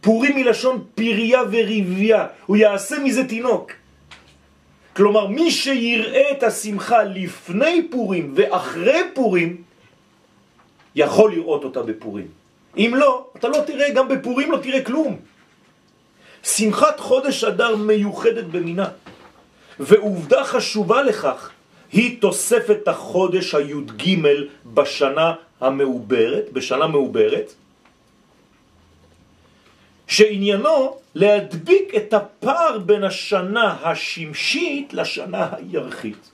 פורים 0.00 0.36
מלשון 0.36 0.84
פריה 0.94 1.42
וריביה, 1.50 2.26
הוא 2.46 2.56
יעשה 2.56 2.98
מזה 2.98 3.28
תינוק. 3.28 3.72
כלומר, 4.96 5.26
מי 5.26 5.50
שיראה 5.50 6.30
את 6.30 6.42
השמחה 6.42 7.02
לפני 7.02 7.88
פורים 7.90 8.32
ואחרי 8.36 9.00
פורים, 9.14 9.62
יכול 10.94 11.32
לראות 11.32 11.64
אותה 11.64 11.82
בפורים. 11.82 12.28
אם 12.76 12.92
לא, 12.96 13.26
אתה 13.36 13.48
לא 13.48 13.58
תראה, 13.66 13.90
גם 13.90 14.08
בפורים 14.08 14.50
לא 14.50 14.58
תראה 14.58 14.84
כלום. 14.84 15.16
שמחת 16.42 17.00
חודש 17.00 17.44
אדר 17.44 17.76
מיוחדת 17.76 18.44
במינה, 18.44 18.88
ועובדה 19.80 20.44
חשובה 20.44 21.02
לכך 21.02 21.50
היא 21.94 22.20
תוספת 22.20 22.88
החודש 22.88 23.54
הי"ג 23.54 24.02
בשנה 24.66 25.34
המעוברת, 25.60 26.52
בשנה 26.52 26.86
מעוברת, 26.86 27.54
שעניינו 30.06 30.96
להדביק 31.14 31.94
את 31.96 32.14
הפער 32.14 32.78
בין 32.78 33.04
השנה 33.04 33.76
השמשית 33.82 34.94
לשנה 34.94 35.48
הירחית. 35.56 36.30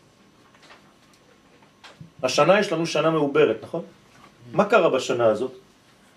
השנה 2.23 2.61
יש 2.61 2.73
לנו 2.73 2.87
שנה 2.87 3.11
מעוברת, 3.11 3.57
נכון? 3.62 3.83
מה 4.52 4.64
קרה 4.64 4.90
בשנה 4.90 5.26
הזאת? 5.26 5.52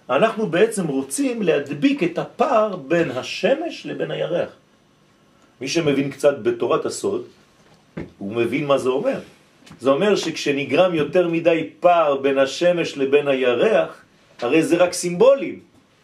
אנחנו 0.10 0.48
בעצם 0.48 0.88
רוצים 0.88 1.42
להדביק 1.42 2.04
את 2.04 2.18
הפער 2.18 2.76
בין 2.76 3.12
השמש 3.12 3.86
לבין 3.86 4.12
הירח. 4.12 4.50
מי 5.62 5.68
שמבין 5.68 6.12
קצת 6.12 6.40
בתורת 6.40 6.86
הסוד, 6.86 7.43
הוא 8.18 8.34
מבין 8.36 8.66
מה 8.66 8.78
זה 8.78 8.90
אומר. 8.90 9.20
זה 9.80 9.90
אומר 9.90 10.16
שכשנגרם 10.16 10.96
יותר 10.96 11.28
מדי 11.28 11.70
פער 11.80 12.16
בין 12.18 12.38
השמש 12.38 12.98
לבין 12.98 13.28
הירח, 13.28 14.02
הרי 14.42 14.64
זה 14.64 14.76
רק 14.78 14.94
סימבולים, 14.94 15.60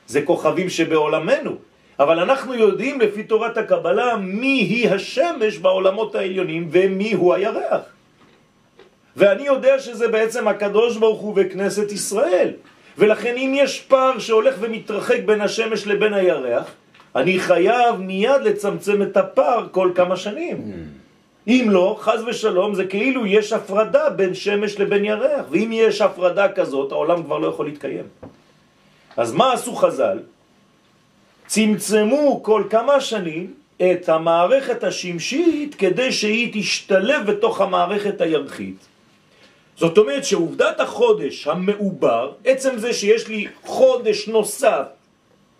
זה 0.07 0.21
כוכבים 0.21 0.69
שבעולמנו. 0.69 1.55
אבל 1.99 2.19
אנחנו 2.19 2.55
יודעים 2.55 3.01
לפי 3.01 3.23
תורת 3.23 3.57
הקבלה 3.57 4.15
מי 4.15 4.47
היא 4.47 4.89
השמש 4.89 5.57
בעולמות 5.57 6.15
העליונים 6.15 6.67
ומי 6.71 7.13
הוא 7.13 7.33
הירח. 7.33 7.81
ואני 9.15 9.43
יודע 9.43 9.79
שזה 9.79 10.07
בעצם 10.07 10.47
הקדוש 10.47 10.97
ברוך 10.97 11.19
הוא 11.19 11.33
וכנסת 11.35 11.91
ישראל. 11.91 12.49
ולכן 12.97 13.35
אם 13.37 13.53
יש 13.55 13.79
פער 13.79 14.19
שהולך 14.19 14.55
ומתרחק 14.59 15.19
בין 15.25 15.41
השמש 15.41 15.87
לבין 15.87 16.13
הירח, 16.13 16.71
אני 17.15 17.39
חייב 17.39 17.95
מיד 17.95 18.41
לצמצם 18.43 19.01
את 19.01 19.17
הפער 19.17 19.67
כל 19.71 19.91
כמה 19.95 20.15
שנים. 20.15 20.57
אם 21.49 21.65
לא, 21.69 21.97
חז 21.99 22.23
ושלום, 22.27 22.75
זה 22.75 22.85
כאילו 22.85 23.25
יש 23.25 23.53
הפרדה 23.53 24.09
בין 24.09 24.33
שמש 24.33 24.79
לבין 24.79 25.05
ירח, 25.05 25.45
ואם 25.49 25.69
יש 25.73 26.01
הפרדה 26.01 26.51
כזאת, 26.51 26.91
העולם 26.91 27.23
כבר 27.23 27.37
לא 27.37 27.47
יכול 27.47 27.65
להתקיים. 27.65 28.05
אז 29.17 29.33
מה 29.33 29.53
עשו 29.53 29.75
חז"ל? 29.75 30.19
צמצמו 31.47 32.43
כל 32.43 32.63
כמה 32.69 33.01
שנים 33.01 33.53
את 33.81 34.09
המערכת 34.09 34.83
השמשית 34.83 35.75
כדי 35.75 36.11
שהיא 36.11 36.49
תשתלב 36.53 37.31
בתוך 37.31 37.61
המערכת 37.61 38.21
הירחית. 38.21 38.85
זאת 39.77 39.97
אומרת 39.97 40.25
שעובדת 40.25 40.79
החודש 40.79 41.47
המעובר, 41.47 42.31
עצם 42.45 42.77
זה 42.77 42.93
שיש 42.93 43.27
לי 43.27 43.47
חודש 43.63 44.27
נוסף, 44.27 44.85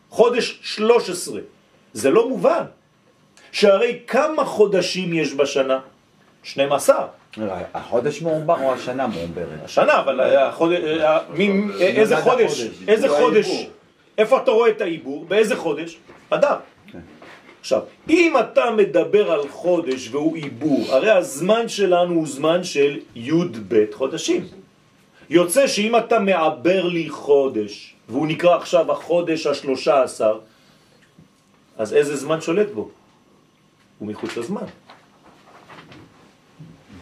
חודש 0.10 0.60
13, 0.62 1.40
זה 1.94 2.10
לא 2.10 2.30
מובן. 2.30 2.64
שהרי 3.52 4.00
כמה 4.08 4.46
חודשים 4.46 5.14
יש 5.14 5.34
בשנה? 5.34 5.80
12. 6.44 7.08
החודש 7.74 8.22
מעובר 8.22 8.56
או 8.62 8.74
השנה 8.74 9.08
מעוברת? 9.08 9.64
השנה, 9.64 10.00
אבל 10.00 10.20
החודש, 10.22 10.80
איזה 11.80 12.18
חודש? 12.18 12.68
איזה 12.88 13.10
חודש? 13.10 13.68
איפה 14.18 14.38
אתה 14.38 14.52
רואה 14.52 14.70
את 14.70 14.82
העיבור? 14.82 15.26
באיזה 15.26 15.56
חודש? 15.56 15.98
אדר. 16.30 16.56
עכשיו, 17.60 17.82
אם 18.10 18.34
אתה 18.40 18.72
מדבר 18.72 19.32
על 19.32 19.50
חודש 19.50 20.10
והוא 20.12 20.36
עיבור, 20.36 20.86
הרי 20.90 21.12
הזמן 21.12 21.68
שלנו 21.70 22.14
הוא 22.14 22.28
זמן 22.28 22.64
של 22.64 23.00
י' 23.16 23.32
ב' 23.68 23.86
חודשים. 23.94 24.48
יוצא 25.30 25.68
שאם 25.68 25.98
אתה 25.98 26.20
מעבר 26.20 26.84
לי 26.86 27.10
חודש, 27.10 27.96
והוא 28.10 28.28
נקרא 28.28 28.56
עכשיו 28.56 28.92
החודש 28.92 29.48
השלושה 29.48 30.04
עשר, 30.04 30.40
אז 31.78 31.94
איזה 31.94 32.16
זמן 32.16 32.42
שולט 32.42 32.68
בו? 32.74 32.90
הוא 34.00 34.08
מחוץ 34.08 34.38
לזמן. 34.38 34.66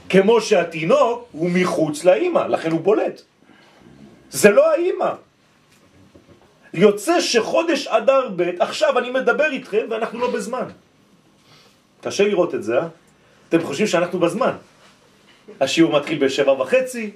כמו 0.10 0.42
שהתינוק 0.42 1.28
הוא 1.32 1.50
מחוץ 1.50 2.04
לאימא, 2.04 2.40
לכן 2.40 2.72
הוא 2.72 2.82
בולט. 2.82 3.22
זה 4.30 4.50
לא 4.50 4.72
האימא. 4.72 5.12
יוצא 6.74 7.22
שחודש 7.22 7.88
אדר 7.88 8.30
ב', 8.36 8.50
עכשיו 8.60 9.00
אני 9.00 9.12
מדבר 9.12 9.52
איתכם 9.52 9.86
ואנחנו 9.90 10.20
לא 10.20 10.32
בזמן. 10.32 10.68
קשה 12.02 12.24
לראות 12.28 12.56
את 12.56 12.64
זה, 12.64 12.78
אה? 12.80 12.88
אתם 13.50 13.64
חושבים 13.64 13.88
שאנחנו 13.88 14.20
בזמן. 14.20 14.54
השיעור 15.62 16.00
מתחיל 16.00 16.26
בשבע 16.26 16.52
וחצי, 16.52 17.12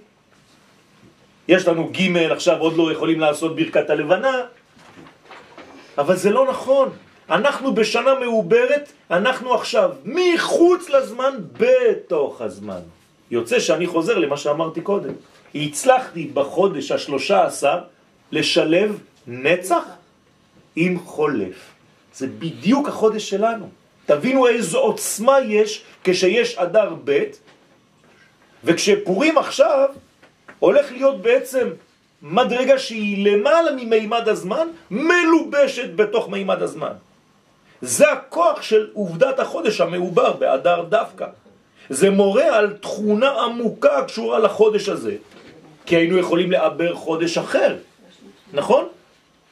יש 1.48 1.68
לנו 1.68 1.92
ג' 1.92 2.18
עכשיו 2.18 2.58
עוד 2.58 2.78
לא 2.78 2.92
יכולים 2.92 3.20
לעשות 3.20 3.56
ברכת 3.56 3.90
הלבנה, 3.90 4.36
אבל 5.98 6.16
זה 6.16 6.30
לא 6.30 6.48
נכון. 6.50 6.90
אנחנו 7.32 7.74
בשנה 7.76 8.14
מעוברת, 8.20 8.92
אנחנו 9.12 9.54
עכשיו 9.54 9.92
מחוץ 10.06 10.90
לזמן 10.90 11.36
בתוך 11.58 12.42
הזמן. 12.42 12.80
יוצא 13.32 13.60
שאני 13.60 13.88
חוזר 13.88 14.18
למה 14.18 14.38
שאמרתי 14.38 14.82
קודם. 14.82 15.14
הצלחתי 15.56 16.32
בחודש 16.34 16.92
השלושה 16.92 17.46
עשר 17.46 17.78
לשלב 18.32 19.00
נצח 19.28 19.84
עם 20.76 21.00
חולף. 21.00 21.56
זה 22.16 22.28
בדיוק 22.28 22.88
החודש 22.88 23.30
שלנו. 23.30 23.70
תבינו 24.06 24.48
איזו 24.48 24.80
עוצמה 24.80 25.40
יש 25.40 25.84
כשיש 26.04 26.58
אדר 26.58 26.96
ב' 27.04 27.24
וכשפורים 28.64 29.38
עכשיו 29.38 29.90
הולך 30.60 30.92
להיות 30.92 31.22
בעצם 31.22 31.68
מדרגה 32.22 32.80
שהיא 32.80 33.26
למעלה 33.26 33.72
ממימד 33.72 34.28
הזמן, 34.28 34.68
מלובשת 34.92 35.96
בתוך 35.96 36.30
מימד 36.30 36.62
הזמן. 36.62 36.94
זה 37.82 38.12
הכוח 38.12 38.62
של 38.62 38.90
עובדת 38.94 39.40
החודש 39.40 39.82
המעובר 39.82 40.34
באדר 40.34 40.82
דווקא. 40.90 41.26
זה 41.90 42.10
מורה 42.10 42.58
על 42.58 42.78
תכונה 42.82 43.32
עמוקה 43.32 44.06
קשורה 44.08 44.40
לחודש 44.40 44.90
הזה, 44.90 45.16
כי 45.86 45.96
היינו 45.96 46.18
יכולים 46.18 46.52
לעבר 46.52 46.96
חודש 46.96 47.38
אחר, 47.38 47.76
נכון? 48.54 48.88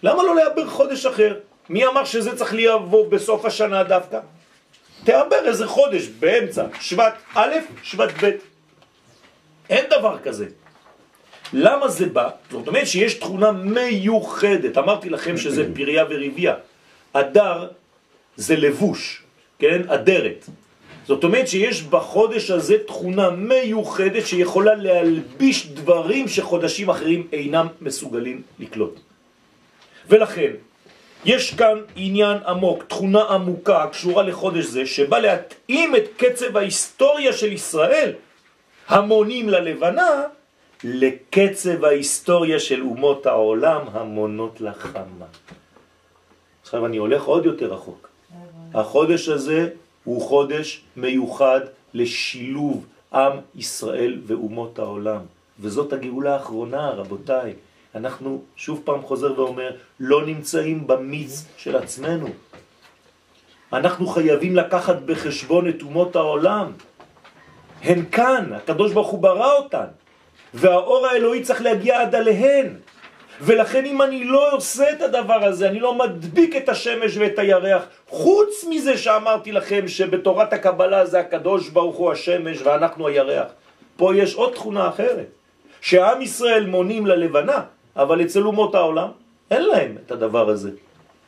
למה 0.03 0.23
לא 0.23 0.35
לעבר 0.35 0.67
חודש 0.67 1.05
אחר? 1.05 1.35
מי 1.69 1.87
אמר 1.87 2.05
שזה 2.05 2.35
צריך 2.37 2.53
לבוא 2.53 3.09
בסוף 3.09 3.45
השנה 3.45 3.83
דווקא? 3.83 4.19
תעבר 5.03 5.45
איזה 5.45 5.67
חודש 5.67 6.07
באמצע, 6.19 6.65
שבט 6.81 7.13
א', 7.35 7.53
שבט 7.83 8.09
ב'. 8.23 8.31
אין 9.69 9.85
דבר 9.89 10.17
כזה. 10.23 10.45
למה 11.53 11.87
זה 11.87 12.05
בא? 12.05 12.29
זאת 12.51 12.67
אומרת 12.67 12.87
שיש 12.87 13.13
תכונה 13.13 13.51
מיוחדת. 13.51 14.77
אמרתי 14.77 15.09
לכם 15.09 15.37
שזה 15.37 15.65
פריה 15.75 16.03
וריביה. 16.09 16.55
אדר 17.13 17.67
זה 18.39 18.55
לבוש, 18.55 19.23
כן? 19.59 19.81
אדרת. 19.87 20.45
זאת 21.07 21.23
אומרת 21.23 21.47
שיש 21.47 21.83
בחודש 21.83 22.51
הזה 22.51 22.75
תכונה 22.87 23.29
מיוחדת 23.29 24.25
שיכולה 24.27 24.75
להלביש 24.75 25.67
דברים 25.67 26.27
שחודשים 26.27 26.89
אחרים 26.89 27.27
אינם 27.33 27.67
מסוגלים 27.81 28.41
לקלוט. 28.59 28.99
ולכן, 30.09 30.51
יש 31.25 31.53
כאן 31.53 31.77
עניין 31.95 32.37
עמוק, 32.47 32.83
תכונה 32.83 33.23
עמוקה 33.23 33.87
קשורה 33.91 34.23
לחודש 34.23 34.65
זה, 34.65 34.85
שבא 34.85 35.19
להתאים 35.19 35.95
את 35.95 36.03
קצב 36.17 36.57
ההיסטוריה 36.57 37.33
של 37.33 37.51
ישראל, 37.53 38.11
המונים 38.87 39.49
ללבנה, 39.49 40.23
לקצב 40.83 41.85
ההיסטוריה 41.85 42.59
של 42.59 42.81
אומות 42.81 43.25
העולם 43.25 43.81
המונות 43.91 44.61
לחמה. 44.61 45.27
עכשיו 46.61 46.85
אני 46.85 46.97
הולך 46.97 47.23
עוד 47.23 47.45
יותר 47.45 47.73
רחוק. 47.73 48.08
החודש 48.73 49.29
הזה 49.29 49.69
הוא 50.03 50.21
חודש 50.21 50.81
מיוחד 50.97 51.61
לשילוב 51.93 52.85
עם 53.13 53.33
ישראל 53.55 54.21
ואומות 54.27 54.79
העולם. 54.79 55.21
וזאת 55.59 55.93
הגאולה 55.93 56.33
האחרונה, 56.33 56.89
רבותיי. 56.89 57.53
אנחנו 57.95 58.41
שוב 58.55 58.81
פעם 58.83 59.01
חוזר 59.01 59.39
ואומר, 59.39 59.75
לא 59.99 60.25
נמצאים 60.25 60.87
במיץ 60.87 61.45
של 61.57 61.75
עצמנו. 61.75 62.27
אנחנו 63.73 64.07
חייבים 64.07 64.55
לקחת 64.55 64.95
בחשבון 65.05 65.69
את 65.69 65.81
אומות 65.81 66.15
העולם. 66.15 66.71
הן 67.81 68.05
כאן, 68.11 68.53
הקדוש 68.53 68.93
ברוך 68.93 69.09
הוא 69.09 69.19
ברא 69.19 69.53
אותן, 69.53 69.85
והאור 70.53 71.07
האלוהי 71.07 71.43
צריך 71.43 71.61
להגיע 71.61 72.01
עד 72.01 72.15
עליהן. 72.15 72.75
ולכן 73.41 73.85
אם 73.85 74.01
אני 74.01 74.23
לא 74.23 74.51
עושה 74.51 74.91
את 74.91 75.01
הדבר 75.01 75.43
הזה, 75.43 75.69
אני 75.69 75.79
לא 75.79 75.93
מדביק 75.93 76.55
את 76.55 76.69
השמש 76.69 77.17
ואת 77.17 77.39
הירח, 77.39 77.83
חוץ 78.07 78.65
מזה 78.69 78.97
שאמרתי 78.97 79.51
לכם 79.51 79.87
שבתורת 79.87 80.53
הקבלה 80.53 81.05
זה 81.05 81.19
הקדוש 81.19 81.69
ברוך 81.69 81.95
הוא 81.95 82.11
השמש 82.11 82.61
ואנחנו 82.61 83.07
הירח. 83.07 83.47
פה 83.97 84.15
יש 84.15 84.35
עוד 84.35 84.53
תכונה 84.53 84.89
אחרת, 84.89 85.27
שעם 85.81 86.21
ישראל 86.21 86.65
מונים 86.65 87.07
ללבנה, 87.07 87.61
אבל 87.95 88.21
אצל 88.21 88.41
אומות 88.41 88.75
העולם 88.75 89.09
אין 89.51 89.63
להם 89.63 89.95
את 90.05 90.11
הדבר 90.11 90.49
הזה. 90.49 90.71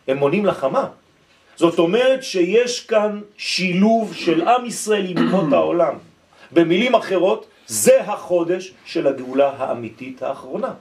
הם 0.07 0.17
מונים 0.17 0.45
לחמה. 0.45 0.85
זאת 1.55 1.79
אומרת 1.79 2.23
שיש 2.23 2.85
כאן 2.85 3.21
שילוב 3.37 4.13
של 4.13 4.47
עם 4.47 4.65
ישראל 4.65 5.05
עם 5.05 5.17
אומות 5.17 5.53
העולם. 5.53 5.95
במילים 6.51 6.95
אחרות, 6.95 7.45
זה 7.67 8.01
החודש 8.01 8.73
של 8.85 9.07
הגאולה 9.07 9.51
האמיתית 9.57 10.23
האחרונה. 10.23 10.73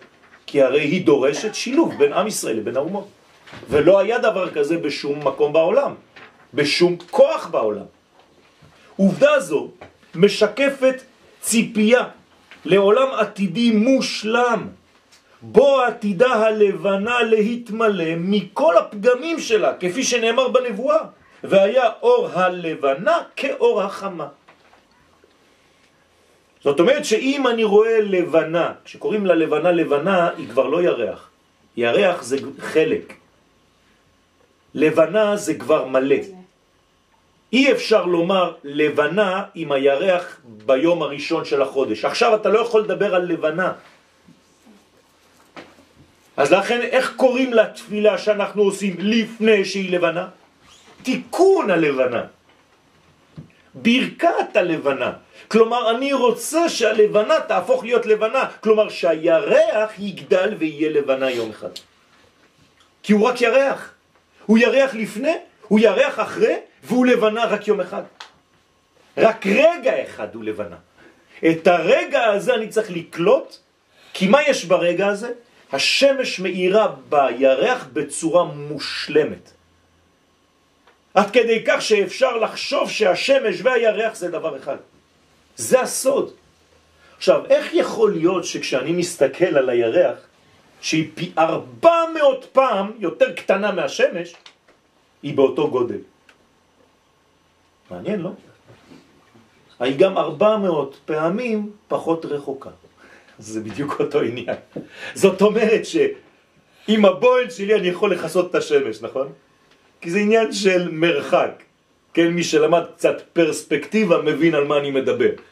כי 0.50 0.62
הרי 0.62 0.80
היא 0.80 1.06
דורשת 1.06 1.54
שילוב 1.54 1.94
בין 1.98 2.12
עם 2.12 2.26
ישראל 2.26 2.56
לבין 2.56 2.76
האומות. 2.76 3.08
ולא 3.70 3.98
היה 3.98 4.18
דבר 4.18 4.50
כזה 4.50 4.78
בשום 4.78 5.28
מקום 5.28 5.52
בעולם, 5.52 5.94
בשום 6.54 6.96
כוח 7.10 7.46
בעולם. 7.46 7.86
עובדה 8.96 9.40
זו 9.40 9.68
משקפת 10.14 11.02
ציפייה 11.40 12.04
לעולם 12.64 13.08
עתידי 13.18 13.70
מושלם, 13.70 14.68
בו 15.42 15.80
עתידה 15.80 16.32
הלבנה 16.32 17.22
להתמלא 17.22 18.14
מכל 18.18 18.76
הפגמים 18.76 19.40
שלה, 19.40 19.72
כפי 19.80 20.02
שנאמר 20.04 20.48
בנבואה, 20.48 20.98
והיה 21.44 21.88
אור 22.02 22.28
הלבנה 22.34 23.18
כאור 23.36 23.82
החמה. 23.82 24.26
זאת 26.64 26.80
אומרת 26.80 27.04
שאם 27.04 27.46
אני 27.46 27.64
רואה 27.64 28.00
לבנה, 28.00 28.72
כשקוראים 28.84 29.26
לה 29.26 29.34
לבנה 29.34 29.72
לבנה, 29.72 30.30
היא 30.36 30.48
כבר 30.48 30.66
לא 30.66 30.82
ירח. 30.82 31.28
ירח 31.76 32.22
זה 32.22 32.36
חלק. 32.58 33.14
לבנה 34.74 35.36
זה 35.36 35.54
כבר 35.54 35.86
מלא. 35.86 36.16
אי 37.52 37.72
אפשר 37.72 38.04
לומר 38.04 38.54
לבנה 38.64 39.44
עם 39.54 39.72
הירח 39.72 40.40
ביום 40.44 41.02
הראשון 41.02 41.44
של 41.44 41.62
החודש. 41.62 42.04
עכשיו 42.04 42.34
אתה 42.34 42.48
לא 42.48 42.58
יכול 42.58 42.82
לדבר 42.82 43.14
על 43.14 43.22
לבנה. 43.22 43.72
אז 46.36 46.52
לכן 46.52 46.80
איך 46.80 47.12
קוראים 47.16 47.52
לתפילה 47.52 48.18
שאנחנו 48.18 48.62
עושים 48.62 48.96
לפני 48.98 49.64
שהיא 49.64 49.92
לבנה? 49.92 50.28
תיקון 51.02 51.70
הלבנה. 51.70 52.22
ברכת 53.74 54.54
הלבנה. 54.54 55.12
כלומר, 55.48 55.90
אני 55.90 56.12
רוצה 56.12 56.68
שהלבנה 56.68 57.40
תהפוך 57.40 57.84
להיות 57.84 58.06
לבנה. 58.06 58.44
כלומר, 58.60 58.88
שהירח 58.88 59.90
יגדל 59.98 60.54
ויהיה 60.58 60.90
לבנה 60.90 61.30
יום 61.30 61.50
אחד. 61.50 61.70
כי 63.02 63.12
הוא 63.12 63.28
רק 63.28 63.40
ירח. 63.40 63.94
הוא 64.46 64.58
ירח 64.58 64.94
לפני, 64.94 65.34
הוא 65.68 65.80
ירח 65.80 66.20
אחרי, 66.20 66.56
והוא 66.82 67.06
לבנה 67.06 67.44
רק 67.44 67.68
יום 67.68 67.80
אחד. 67.80 68.02
רק 69.16 69.46
רגע 69.46 70.04
אחד 70.04 70.34
הוא 70.34 70.44
לבנה. 70.44 70.76
את 71.50 71.66
הרגע 71.66 72.24
הזה 72.24 72.54
אני 72.54 72.68
צריך 72.68 72.90
לקלוט, 72.90 73.56
כי 74.12 74.28
מה 74.28 74.42
יש 74.42 74.64
ברגע 74.64 75.06
הזה? 75.06 75.32
השמש 75.72 76.40
מאירה 76.40 76.94
בירח 77.08 77.86
בצורה 77.92 78.44
מושלמת. 78.44 79.50
עד 81.14 81.30
כדי 81.30 81.64
כך 81.66 81.82
שאפשר 81.82 82.36
לחשוב 82.36 82.90
שהשמש 82.90 83.56
והירח 83.62 84.14
זה 84.14 84.30
דבר 84.30 84.56
אחד. 84.56 84.76
זה 85.60 85.80
הסוד. 85.80 86.30
עכשיו, 87.16 87.46
איך 87.46 87.74
יכול 87.74 88.12
להיות 88.12 88.44
שכשאני 88.44 88.92
מסתכל 88.92 89.56
על 89.56 89.68
הירח, 89.68 90.16
שהיא 90.80 91.10
פי 91.14 91.32
ארבע 91.38 92.04
מאות 92.14 92.46
פעם 92.52 92.92
יותר 92.98 93.32
קטנה 93.32 93.72
מהשמש, 93.72 94.34
היא 95.22 95.36
באותו 95.36 95.70
גודל? 95.70 95.98
מעניין, 97.90 98.20
לא? 98.20 98.30
היא 99.80 99.98
גם 99.98 100.18
ארבע 100.18 100.56
מאות 100.56 100.98
פעמים 101.04 101.70
פחות 101.88 102.24
רחוקה. 102.24 102.70
זה 103.38 103.60
בדיוק 103.60 104.00
אותו 104.00 104.20
עניין. 104.20 104.56
זאת 105.14 105.42
אומרת 105.42 105.86
שעם 105.86 107.04
הבוהל 107.04 107.50
שלי 107.50 107.74
אני 107.74 107.88
יכול 107.88 108.12
לחסות 108.14 108.50
את 108.50 108.54
השמש, 108.54 109.02
נכון? 109.02 109.28
כי 110.00 110.10
זה 110.10 110.18
עניין 110.18 110.52
של 110.52 110.88
מרחק. 110.92 111.62
כן, 112.14 112.28
מי 112.28 112.44
שלמד 112.44 112.82
קצת 112.96 113.16
פרספקטיבה 113.32 114.22
מבין 114.22 114.54
על 114.54 114.64
מה 114.64 114.78
אני 114.78 114.90
מדבר. 114.90 115.49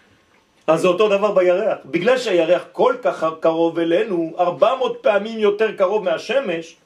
אז 0.68 0.80
זה 0.80 0.88
אותו 0.88 1.08
דבר 1.08 1.32
בירח. 1.32 1.78
בגלל 1.84 2.18
שהירח 2.18 2.64
כל 2.72 2.94
כך 3.02 3.26
קרוב 3.40 3.78
אלינו, 3.78 4.34
400 4.38 4.98
פעמים 5.00 5.38
יותר 5.38 5.72
קרוב 5.72 6.04
מהשמש, 6.04 6.76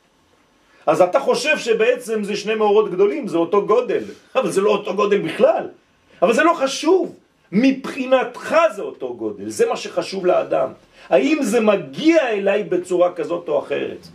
אז 0.87 1.01
אתה 1.01 1.21
חושב 1.21 1.59
שבעצם 1.59 2.25
זה 2.25 2.37
שני 2.37 2.55
מאורות 2.55 2.90
גדולים, 2.90 3.29
זה 3.29 3.37
אותו 3.37 3.66
גודל. 3.66 4.03
אבל 4.35 4.51
זה 4.51 4.61
לא 4.61 4.71
אותו 4.71 4.95
גודל 4.95 5.18
בכלל. 5.18 5.68
אבל 6.23 6.33
זה 6.33 6.42
לא 6.42 6.55
חשוב. 6.55 7.14
מבחינתך 7.53 8.57
זה 8.77 8.83
אותו 8.83 9.14
גודל, 9.14 9.49
זה 9.49 9.68
מה 9.68 9.77
שחשוב 9.77 10.27
לאדם. 10.27 10.68
האם 11.09 11.38
זה 11.42 11.61
מגיע 11.61 12.29
אליי 12.29 12.64
בצורה 12.64 13.12
כזאת 13.12 13.49
או 13.49 13.59
אחרת? 13.59 14.07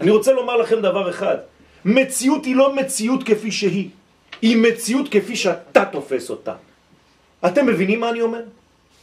אני 0.00 0.10
רוצה 0.10 0.32
לומר 0.32 0.56
לכם 0.56 0.80
דבר 0.80 1.10
אחד, 1.10 1.36
מציאות 1.84 2.44
היא 2.44 2.56
לא 2.56 2.74
מציאות 2.74 3.22
כפי 3.22 3.50
שהיא, 3.52 3.88
היא 4.42 4.56
מציאות 4.56 5.06
כפי 5.10 5.36
שאתה 5.36 5.84
תופס 5.84 6.30
אותה. 6.30 6.54
אתם 7.46 7.66
מבינים 7.66 8.00
מה 8.00 8.10
אני 8.10 8.20
אומר? 8.20 8.42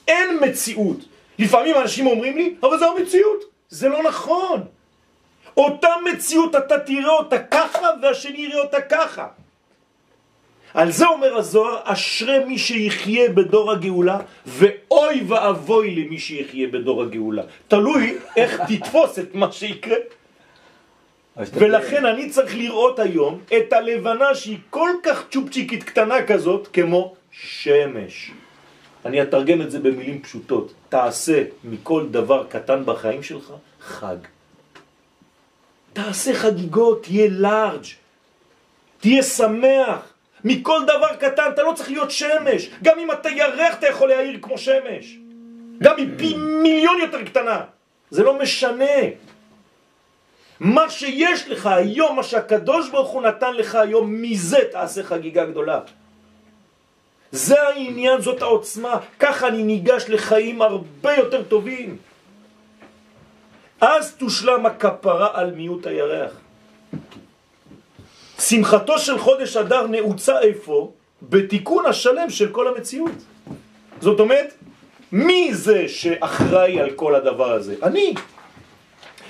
אין 0.09 0.37
מציאות. 0.41 0.97
לפעמים 1.39 1.75
אנשים 1.75 2.07
אומרים 2.07 2.37
לי, 2.37 2.55
אבל 2.63 2.79
זה 2.79 2.85
המציאות. 2.85 3.43
זה 3.69 3.89
לא 3.89 4.03
נכון. 4.03 4.61
אותה 5.57 5.89
מציאות 6.05 6.55
אתה 6.55 6.79
תראה 6.79 7.09
אותה 7.09 7.39
ככה 7.39 7.87
והשני 8.01 8.37
יראה 8.37 8.61
אותה 8.61 8.81
ככה. 8.81 9.27
על 10.73 10.91
זה 10.91 11.07
אומר 11.07 11.37
הזוהר, 11.37 11.77
אשרי 11.83 12.45
מי 12.45 12.57
שיחיה 12.57 13.29
בדור 13.29 13.71
הגאולה, 13.71 14.19
ואוי 14.45 15.23
ואבוי 15.27 15.95
למי 15.95 16.19
שיחיה 16.19 16.67
בדור 16.67 17.03
הגאולה. 17.03 17.43
תלוי 17.67 18.17
איך 18.35 18.61
תתפוס 18.67 19.19
את 19.19 19.35
מה 19.35 19.51
שיקרה. 19.51 19.97
ולכן 21.37 22.05
אני 22.05 22.29
צריך 22.29 22.55
לראות 22.55 22.99
היום 22.99 23.39
את 23.57 23.73
הלבנה 23.73 24.35
שהיא 24.35 24.57
כל 24.69 24.91
כך 25.03 25.23
צ'ופצ'יקית 25.31 25.83
קטנה 25.83 26.23
כזאת, 26.23 26.67
כמו 26.73 27.15
שמש. 27.31 28.31
אני 29.05 29.21
אתרגם 29.21 29.61
את 29.61 29.71
זה 29.71 29.79
במילים 29.79 30.21
פשוטות. 30.21 30.73
תעשה 30.89 31.43
מכל 31.63 32.07
דבר 32.11 32.45
קטן 32.49 32.85
בחיים 32.85 33.23
שלך 33.23 33.53
חג. 33.81 34.17
תעשה 35.93 36.33
חגיגות, 36.33 37.03
תהיה 37.03 37.27
לארג', 37.29 37.85
תהיה 38.99 39.23
שמח. 39.23 40.13
מכל 40.43 40.81
דבר 40.83 41.15
קטן, 41.15 41.51
אתה 41.53 41.63
לא 41.63 41.73
צריך 41.75 41.89
להיות 41.89 42.11
שמש. 42.11 42.69
גם 42.83 42.99
אם 42.99 43.11
אתה 43.11 43.29
ירח 43.29 43.73
אתה 43.79 43.87
יכול 43.87 44.09
להעיר 44.09 44.39
כמו 44.41 44.57
שמש. 44.57 45.17
גם 45.83 45.95
אם 45.99 46.09
פי 46.17 46.35
מיליון 46.37 46.99
יותר 46.99 47.23
קטנה. 47.23 47.61
זה 48.11 48.23
לא 48.23 48.39
משנה. 48.39 48.99
מה 50.59 50.89
שיש 50.89 51.47
לך 51.47 51.65
היום, 51.65 52.15
מה 52.15 52.23
שהקדוש 52.23 52.89
ברוך 52.89 53.09
הוא 53.09 53.21
נתן 53.21 53.53
לך 53.53 53.75
היום, 53.75 54.21
מזה 54.21 54.59
תעשה 54.71 55.03
חגיגה 55.03 55.45
גדולה. 55.45 55.79
זה 57.31 57.61
העניין, 57.61 58.21
זאת 58.21 58.41
העוצמה. 58.41 58.95
ככה 59.19 59.47
אני 59.47 59.63
ניגש 59.63 60.05
לחיים 60.07 60.61
הרבה 60.61 61.13
יותר 61.13 61.43
טובים. 61.43 61.97
אז 63.81 64.15
תושלם 64.15 64.65
הכפרה 64.65 65.29
על 65.33 65.51
מיעוט 65.51 65.87
הירח. 65.87 66.31
שמחתו 68.39 68.99
של 68.99 69.17
חודש 69.17 69.57
אדר 69.57 69.87
נעוצה 69.87 70.39
איפה? 70.39 70.91
בתיקון 71.21 71.85
השלם 71.85 72.29
של 72.29 72.51
כל 72.51 72.67
המציאות. 72.67 73.11
זאת 74.01 74.19
אומרת, 74.19 74.53
מי 75.11 75.53
זה 75.53 75.87
שאחראי 75.87 76.79
על 76.79 76.91
כל 76.91 77.15
הדבר 77.15 77.51
הזה? 77.51 77.75
אני. 77.83 78.13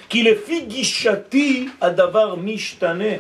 כי 0.09 0.23
לפי 0.23 0.65
גישתי 0.65 1.69
הדבר 1.81 2.35
משתנה. 2.35 3.13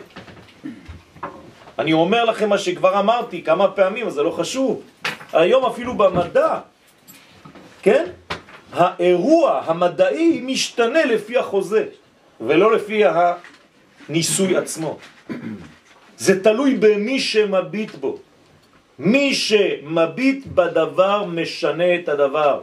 אני 1.79 1.93
אומר 1.93 2.25
לכם 2.25 2.49
מה 2.49 2.57
שכבר 2.57 2.99
אמרתי 2.99 3.41
כמה 3.43 3.67
פעמים, 3.71 4.07
אז 4.07 4.13
זה 4.13 4.23
לא 4.23 4.31
חשוב. 4.31 4.81
היום 5.33 5.65
אפילו 5.65 5.97
במדע, 5.97 6.59
כן? 7.81 8.05
האירוע 8.73 9.61
המדעי 9.65 10.41
משתנה 10.43 11.05
לפי 11.05 11.37
החוזה, 11.37 11.85
ולא 12.41 12.75
לפי 12.75 13.03
הניסוי 14.09 14.57
עצמו. 14.57 14.97
זה 16.17 16.43
תלוי 16.43 16.75
במי 16.75 17.19
שמביט 17.19 17.95
בו. 17.95 18.17
מי 18.99 19.33
שמביט 19.33 20.45
בדבר 20.45 21.23
משנה 21.23 21.95
את 21.95 22.09
הדבר. 22.09 22.61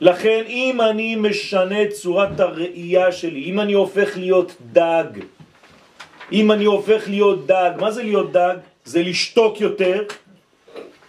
לכן 0.00 0.42
אם 0.48 0.80
אני 0.80 1.16
משנה 1.16 1.90
צורת 1.90 2.40
הראייה 2.40 3.12
שלי, 3.12 3.44
אם 3.44 3.60
אני 3.60 3.72
הופך 3.72 4.16
להיות 4.16 4.52
דג, 4.72 5.04
אם 6.32 6.52
אני 6.52 6.64
הופך 6.64 7.02
להיות 7.06 7.46
דג, 7.46 7.70
מה 7.80 7.90
זה 7.90 8.02
להיות 8.02 8.32
דג? 8.32 8.56
זה 8.84 9.02
לשתוק 9.02 9.60
יותר 9.60 10.02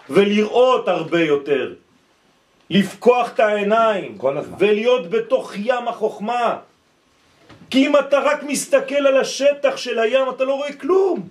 ולראות 0.10 0.88
הרבה 0.88 1.22
יותר. 1.22 1.74
לפקוח 2.70 3.30
את 3.34 3.40
העיניים 3.40 4.18
ולהיות 4.60 5.10
בתוך 5.10 5.52
ים 5.56 5.88
החוכמה. 5.88 6.58
כי 7.70 7.88
אם 7.88 7.98
אתה 7.98 8.20
רק 8.20 8.44
מסתכל 8.44 9.08
על 9.08 9.18
השטח 9.18 9.78
של 9.78 10.00
הים, 10.00 10.30
אתה 10.30 10.44
לא 10.44 10.54
רואה 10.54 10.74
כלום. 10.74 11.28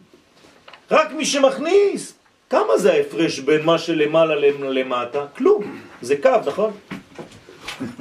רק 0.90 1.12
מי 1.12 1.24
שמכניס. 1.24 2.14
כמה 2.50 2.78
זה 2.78 2.92
ההפרש 2.92 3.38
בין 3.38 3.62
מה 3.64 3.78
שלמעלה 3.78 4.34
למטה? 4.58 5.26
כלום. 5.36 5.80
זה 6.02 6.16
קו, 6.22 6.30
נכון? 6.46 6.72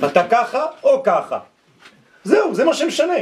אתה 0.06 0.28
ככה 0.28 0.66
או 0.84 1.04
ככה. 1.04 1.40
זהו, 2.24 2.56
זה 2.56 2.66
מה 2.66 2.74
שמשנה. 2.74 3.14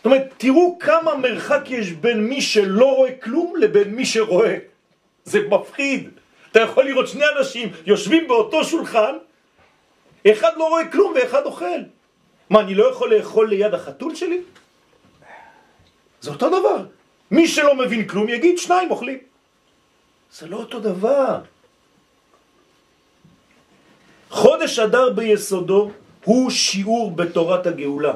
זאת 0.00 0.06
אומרת, 0.06 0.34
תראו 0.36 0.78
כמה 0.80 1.14
מרחק 1.14 1.62
יש 1.68 1.92
בין 1.92 2.24
מי 2.24 2.40
שלא 2.40 2.96
רואה 2.96 3.12
כלום 3.12 3.56
לבין 3.56 3.94
מי 3.94 4.06
שרואה. 4.06 4.56
זה 5.24 5.40
מפחיד. 5.48 6.08
אתה 6.52 6.60
יכול 6.60 6.84
לראות 6.84 7.08
שני 7.08 7.24
אנשים 7.38 7.68
יושבים 7.86 8.28
באותו 8.28 8.64
שולחן, 8.64 9.14
אחד 10.26 10.52
לא 10.56 10.68
רואה 10.68 10.88
כלום 10.88 11.12
ואחד 11.16 11.46
אוכל. 11.46 11.80
מה, 12.50 12.60
אני 12.60 12.74
לא 12.74 12.90
יכול 12.90 13.14
לאכול 13.14 13.48
ליד 13.48 13.74
החתול 13.74 14.14
שלי? 14.14 14.40
זה 16.20 16.30
אותו 16.30 16.48
דבר. 16.48 16.84
מי 17.30 17.48
שלא 17.48 17.74
מבין 17.76 18.08
כלום 18.08 18.28
יגיד 18.28 18.58
שניים 18.58 18.90
אוכלים. 18.90 19.18
זה 20.32 20.46
לא 20.48 20.56
אותו 20.56 20.80
דבר. 20.80 21.40
חודש 24.30 24.78
אדר 24.78 25.12
ביסודו 25.12 25.90
הוא 26.24 26.50
שיעור 26.50 27.10
בתורת 27.10 27.66
הגאולה. 27.66 28.14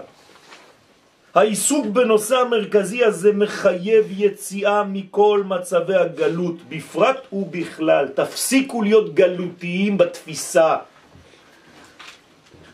העיסוק 1.34 1.86
בנושא 1.86 2.36
המרכזי 2.36 3.04
הזה 3.04 3.32
מחייב 3.32 4.04
יציאה 4.10 4.84
מכל 4.84 5.42
מצבי 5.46 5.94
הגלות, 5.94 6.56
בפרט 6.68 7.32
ובכלל. 7.32 8.08
תפסיקו 8.08 8.82
להיות 8.82 9.14
גלותיים 9.14 9.98
בתפיסה. 9.98 10.76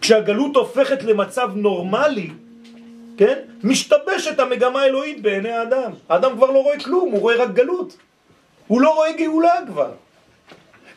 כשהגלות 0.00 0.56
הופכת 0.56 1.02
למצב 1.02 1.50
נורמלי, 1.54 2.30
כן? 3.16 3.38
משתבשת 3.64 4.38
המגמה 4.38 4.82
האלוהית 4.82 5.22
בעיני 5.22 5.50
האדם. 5.52 5.92
האדם 6.08 6.36
כבר 6.36 6.50
לא 6.50 6.62
רואה 6.62 6.80
כלום, 6.80 7.12
הוא 7.12 7.20
רואה 7.20 7.36
רק 7.36 7.50
גלות. 7.52 7.96
הוא 8.66 8.80
לא 8.80 8.94
רואה 8.94 9.12
גאולה 9.12 9.54
כבר. 9.66 9.90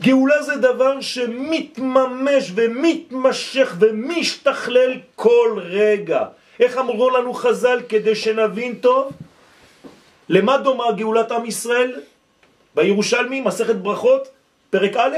גאולה 0.01 0.41
זה 0.43 0.55
דבר 0.55 1.01
שמתממש 1.01 2.51
ומתמשך 2.55 3.75
ומשתכלל 3.79 4.93
כל 5.15 5.59
רגע. 5.63 6.25
איך 6.59 6.77
אמרו 6.77 7.09
לנו 7.09 7.33
חז"ל 7.33 7.79
כדי 7.89 8.15
שנבין 8.15 8.75
טוב? 8.75 9.11
למה 10.29 10.57
דומה 10.57 10.91
גאולת 10.91 11.31
עם 11.31 11.45
ישראל? 11.45 12.01
בירושלמי, 12.75 13.41
מסכת 13.41 13.75
ברכות, 13.75 14.27
פרק 14.69 14.95
א', 14.97 15.17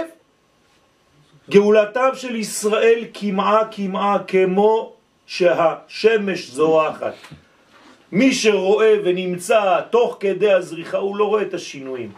גאולתם 1.49 2.09
של 2.13 2.35
ישראל 2.35 3.05
כמעה 3.13 3.67
כמעה 3.71 4.17
כמו 4.27 4.93
שהשמש 5.25 6.49
זורחת. 6.49 7.13
מי 8.11 8.33
שרואה 8.33 8.95
ונמצא 9.03 9.81
תוך 9.89 10.17
כדי 10.19 10.51
הזריחה, 10.51 10.97
הוא 10.97 11.17
לא 11.17 11.25
רואה 11.25 11.41
את 11.41 11.53
השינויים. 11.53 12.11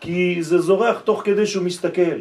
כי 0.00 0.36
זה 0.40 0.58
זורח 0.58 1.00
תוך 1.00 1.22
כדי 1.24 1.46
שהוא 1.46 1.64
מסתכל. 1.64 2.18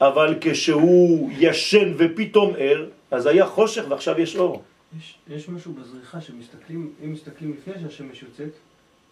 אבל 0.00 0.34
כשהוא 0.40 1.30
ישן 1.38 1.92
ופתאום 1.96 2.52
ער, 2.58 2.84
אז 3.14 3.26
היה 3.26 3.46
חושך 3.46 3.84
ועכשיו 3.88 4.20
יש 4.20 4.36
אור. 4.36 4.62
יש, 4.98 5.14
יש 5.28 5.48
משהו 5.48 5.72
בזריחה 5.72 6.20
שמסתכלים, 6.20 6.92
אם 7.04 7.12
מסתכלים 7.12 7.52
לפני 7.52 7.74
שהשמש 7.82 8.22
יוצאת, 8.22 8.50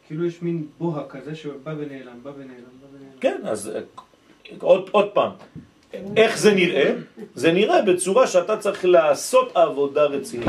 כאילו 0.07 0.27
יש 0.27 0.43
מין 0.43 0.67
בוהה 0.79 1.09
כזה 1.09 1.35
שבא 1.35 1.75
ונעלם, 1.79 2.19
בא 2.23 2.31
ונעלם, 2.37 2.73
בא 2.81 2.87
ונעלם. 2.93 3.19
כן, 3.21 3.41
אז 3.45 3.69
אה, 3.69 3.81
עוד, 4.61 4.89
עוד 4.93 5.11
פעם, 5.11 5.31
איך 6.17 6.39
זה 6.39 6.55
נראה? 6.55 6.95
זה 7.35 7.53
נראה 7.53 7.83
בצורה 7.83 8.27
שאתה 8.27 8.57
צריך 8.57 8.85
לעשות 8.85 9.57
עבודה 9.57 10.05
רצינית. 10.05 10.49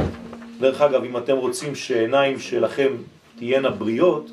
דרך 0.59 0.81
אגב, 0.81 1.03
אם 1.03 1.17
אתם 1.17 1.37
רוצים 1.37 1.75
שעיניים 1.75 2.39
שלכם 2.39 2.93
תהיינה 3.35 3.69
בריאות, 3.69 4.31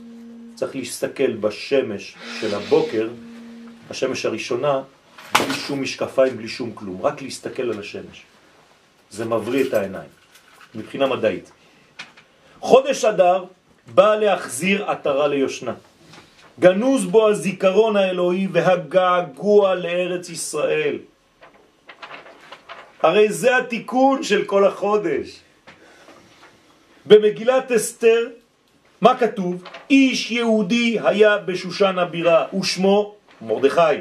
צריך 0.54 0.76
להסתכל 0.76 1.32
בשמש 1.32 2.14
של 2.40 2.54
הבוקר, 2.54 3.08
השמש 3.90 4.26
הראשונה, 4.26 4.82
בלי 5.34 5.54
שום 5.54 5.82
משקפיים, 5.82 6.36
בלי 6.36 6.48
שום 6.48 6.72
כלום, 6.74 7.02
רק 7.02 7.22
להסתכל 7.22 7.62
על 7.62 7.78
השמש. 7.78 8.22
זה 9.10 9.24
מבריא 9.24 9.64
את 9.64 9.74
העיניים, 9.74 10.08
מבחינה 10.74 11.06
מדעית. 11.06 11.50
חודש 12.60 13.04
אדר 13.04 13.44
בא 13.86 14.16
להחזיר 14.16 14.90
עטרה 14.90 15.28
ליושנה. 15.28 15.74
גנוז 16.60 17.04
בו 17.04 17.28
הזיכרון 17.28 17.96
האלוהי 17.96 18.48
והגעגוע 18.52 19.74
לארץ 19.74 20.28
ישראל. 20.28 20.98
הרי 23.02 23.32
זה 23.32 23.56
התיקון 23.56 24.22
של 24.22 24.44
כל 24.44 24.64
החודש. 24.66 25.40
במגילת 27.06 27.72
אסתר, 27.72 28.28
מה 29.00 29.18
כתוב? 29.18 29.64
איש 29.90 30.30
יהודי 30.30 30.98
היה 31.04 31.38
בשושן 31.38 31.98
הבירה, 31.98 32.46
ושמו 32.60 33.14
מרדכי, 33.42 33.96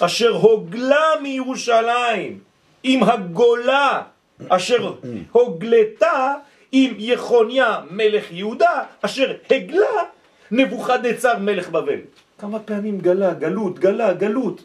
אשר 0.00 0.30
הוגלה 0.30 1.06
מירושלים 1.22 2.38
עם 2.84 3.02
הגולה, 3.02 4.02
אשר 4.48 4.94
הוגלתה 5.32 6.34
עם 6.72 6.94
יחוניה 6.98 7.80
מלך 7.90 8.32
יהודה, 8.32 8.82
אשר 9.00 9.32
הגלה 9.50 10.02
נבוכדנצר 10.50 11.38
מלך 11.38 11.68
בבל. 11.68 12.00
כמה 12.38 12.58
פעמים 12.58 12.98
גלה, 13.00 13.34
גלות, 13.34 13.78
גלה, 13.78 14.12
גלות. 14.12 14.64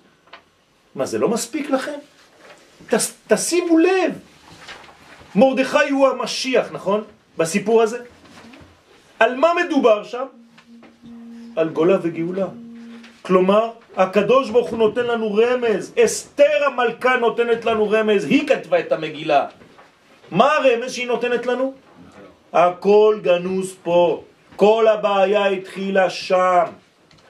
מה, 0.95 1.05
זה 1.05 1.17
לא 1.17 1.29
מספיק 1.29 1.69
לכם? 1.69 1.99
תס, 2.87 3.13
תשימו 3.27 3.77
לב. 3.77 4.13
מרדכי 5.35 5.89
הוא 5.89 6.07
המשיח, 6.07 6.71
נכון? 6.71 7.03
בסיפור 7.37 7.81
הזה. 7.81 7.99
על 9.19 9.35
מה 9.35 9.47
מדובר 9.65 10.03
שם? 10.03 10.25
על 11.55 11.69
גולה 11.69 11.97
וגאולה. 12.01 12.47
כלומר, 13.29 13.69
הקדוש 13.97 14.49
ברוך 14.49 14.69
הוא 14.69 14.79
נותן 14.79 15.05
לנו 15.05 15.33
רמז, 15.33 15.93
אסתר 16.05 16.65
המלכה 16.65 17.17
נותנת 17.17 17.65
לנו 17.65 17.89
רמז, 17.89 18.25
היא 18.25 18.47
כתבה 18.47 18.79
את 18.79 18.91
המגילה. 18.91 19.45
מה 20.31 20.53
הרמז 20.53 20.93
שהיא 20.93 21.07
נותנת 21.07 21.45
לנו? 21.45 21.73
הכל 22.53 23.19
גנוז 23.21 23.75
פה. 23.83 24.23
כל 24.55 24.87
הבעיה 24.87 25.45
התחילה 25.45 26.09
שם, 26.09 26.63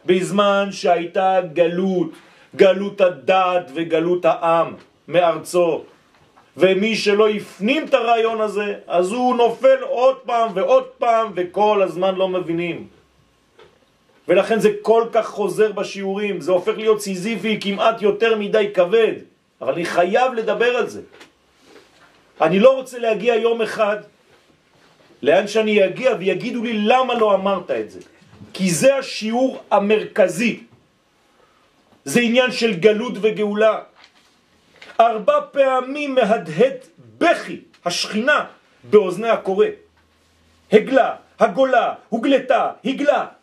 בזמן 0.06 0.68
שהייתה 0.72 1.40
גלות, 1.54 2.12
גלות 2.56 3.02
הדת 3.02 3.72
וגלות 3.74 4.26
העם 4.26 4.74
מארצו. 5.08 5.84
ומי 6.58 6.96
שלא 6.96 7.30
יפנים 7.30 7.86
את 7.86 7.94
הרעיון 7.94 8.42
הזה, 8.42 8.76
אז 8.88 9.12
הוא 9.12 9.36
נופל 9.36 9.84
עוד 9.84 10.16
פעם 10.16 10.50
ועוד 10.54 10.86
פעם, 10.98 11.32
וכל 11.36 11.82
הזמן 11.82 12.16
לא 12.16 12.28
מבינים. 12.30 12.99
ולכן 14.30 14.60
זה 14.60 14.70
כל 14.82 15.04
כך 15.12 15.28
חוזר 15.28 15.72
בשיעורים, 15.72 16.42
זה 16.42 16.52
הופך 16.52 16.78
להיות 16.78 17.02
סיזיפי 17.02 17.58
כמעט 17.62 18.02
יותר 18.02 18.38
מדי 18.38 18.70
כבד, 18.74 19.14
אבל 19.62 19.74
אני 19.74 19.86
חייב 19.86 20.34
לדבר 20.34 20.78
על 20.78 20.90
זה. 20.90 21.02
אני 22.42 22.60
לא 22.60 22.76
רוצה 22.76 23.00
להגיע 23.00 23.36
יום 23.36 23.62
אחד 23.62 23.98
לאן 25.22 25.48
שאני 25.48 25.86
אגיע 25.86 26.14
ויגידו 26.20 26.64
לי 26.64 26.74
למה 26.74 27.14
לא 27.14 27.36
אמרת 27.36 27.72
את 27.72 27.92
זה. 27.92 28.00
כי 28.54 28.70
זה 28.70 28.96
השיעור 28.96 29.64
המרכזי. 29.72 30.64
זה 32.06 32.20
עניין 32.20 32.52
של 32.52 32.74
גלות 32.74 33.14
וגאולה. 33.22 33.80
ארבע 35.00 35.40
פעמים 35.52 36.16
מהדהד 36.16 36.78
בכי, 37.18 37.62
השכינה, 37.86 38.46
באוזני 38.84 39.30
הקורא. 39.30 39.66
הגלה, 40.72 41.16
הגולה, 41.40 41.94
הוגלתה, 42.10 42.72
הגלה. 42.86 43.39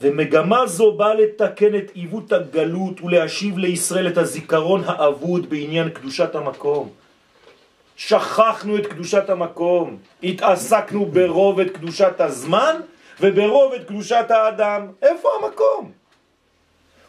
ומגמה 0.00 0.66
זו 0.66 0.92
באה 0.92 1.14
לתקן 1.14 1.74
את 1.76 1.90
עיוות 1.94 2.32
הגלות 2.32 3.00
ולהשיב 3.00 3.58
לישראל 3.58 4.08
את 4.08 4.18
הזיכרון 4.18 4.82
האבוד 4.86 5.50
בעניין 5.50 5.90
קדושת 5.90 6.34
המקום. 6.34 6.90
שכחנו 7.96 8.76
את 8.76 8.86
קדושת 8.86 9.30
המקום, 9.30 9.98
התעסקנו 10.22 11.06
ברוב 11.06 11.60
את 11.60 11.70
קדושת 11.70 12.20
הזמן 12.20 12.80
וברוב 13.20 13.72
את 13.72 13.86
קדושת 13.88 14.26
האדם. 14.28 14.88
איפה 15.02 15.28
המקום? 15.38 15.92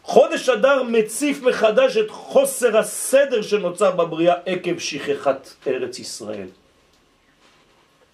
חודש 0.02 0.48
אדר 0.48 0.82
מציף 0.82 1.42
מחדש 1.42 1.96
את 1.96 2.10
חוסר 2.10 2.78
הסדר 2.78 3.42
שנוצר 3.42 3.90
בבריאה 3.90 4.34
עקב 4.46 4.78
שכחת 4.78 5.48
ארץ 5.66 5.98
ישראל. 5.98 6.48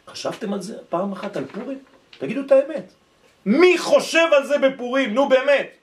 חשבתם 0.08 0.52
על 0.52 0.62
זה 0.62 0.78
פעם 0.88 1.12
אחת 1.12 1.36
על 1.36 1.44
פורים? 1.44 1.78
תגידו 2.18 2.40
את 2.40 2.52
האמת. 2.52 2.92
מי 3.46 3.78
חושב 3.78 4.26
על 4.36 4.46
זה 4.46 4.58
בפורים? 4.58 5.14
נו 5.14 5.28
באמת. 5.28 5.78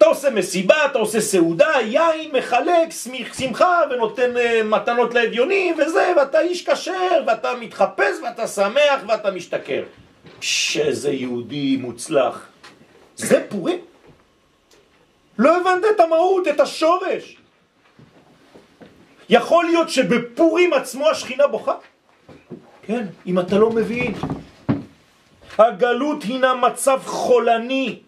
אתה 0.00 0.08
עושה 0.08 0.30
מסיבה, 0.30 0.86
אתה 0.86 0.98
עושה 0.98 1.20
סעודה, 1.20 1.72
יין, 1.80 2.30
מחלק, 2.32 2.88
שמחה 3.38 3.80
ונותן 3.90 4.36
uh, 4.36 4.64
מתנות 4.64 5.14
לאביונים 5.14 5.76
וזה, 5.78 6.12
ואתה 6.16 6.40
איש 6.40 6.68
כשר, 6.68 7.22
ואתה 7.26 7.54
מתחפש, 7.54 8.16
ואתה 8.24 8.46
שמח, 8.46 9.00
ואתה 9.08 9.30
משתכר. 9.30 9.82
שזה 10.40 11.10
יהודי 11.10 11.76
מוצלח. 11.76 12.46
זה 13.16 13.44
פורים? 13.48 13.78
לא 15.38 15.56
הבנת 15.56 15.84
את 15.94 16.00
המהות, 16.00 16.48
את 16.48 16.60
השורש. 16.60 17.36
יכול 19.28 19.64
להיות 19.64 19.90
שבפורים 19.90 20.72
עצמו 20.72 21.10
השכינה 21.10 21.46
בוכה? 21.46 21.74
כן, 22.90 23.06
אם 23.26 23.38
אתה 23.38 23.58
לא 23.58 23.70
מבין. 23.70 24.14
הגלות 25.58 26.22
הינה 26.22 26.54
מצב 26.54 27.00
חולני, 27.04 27.98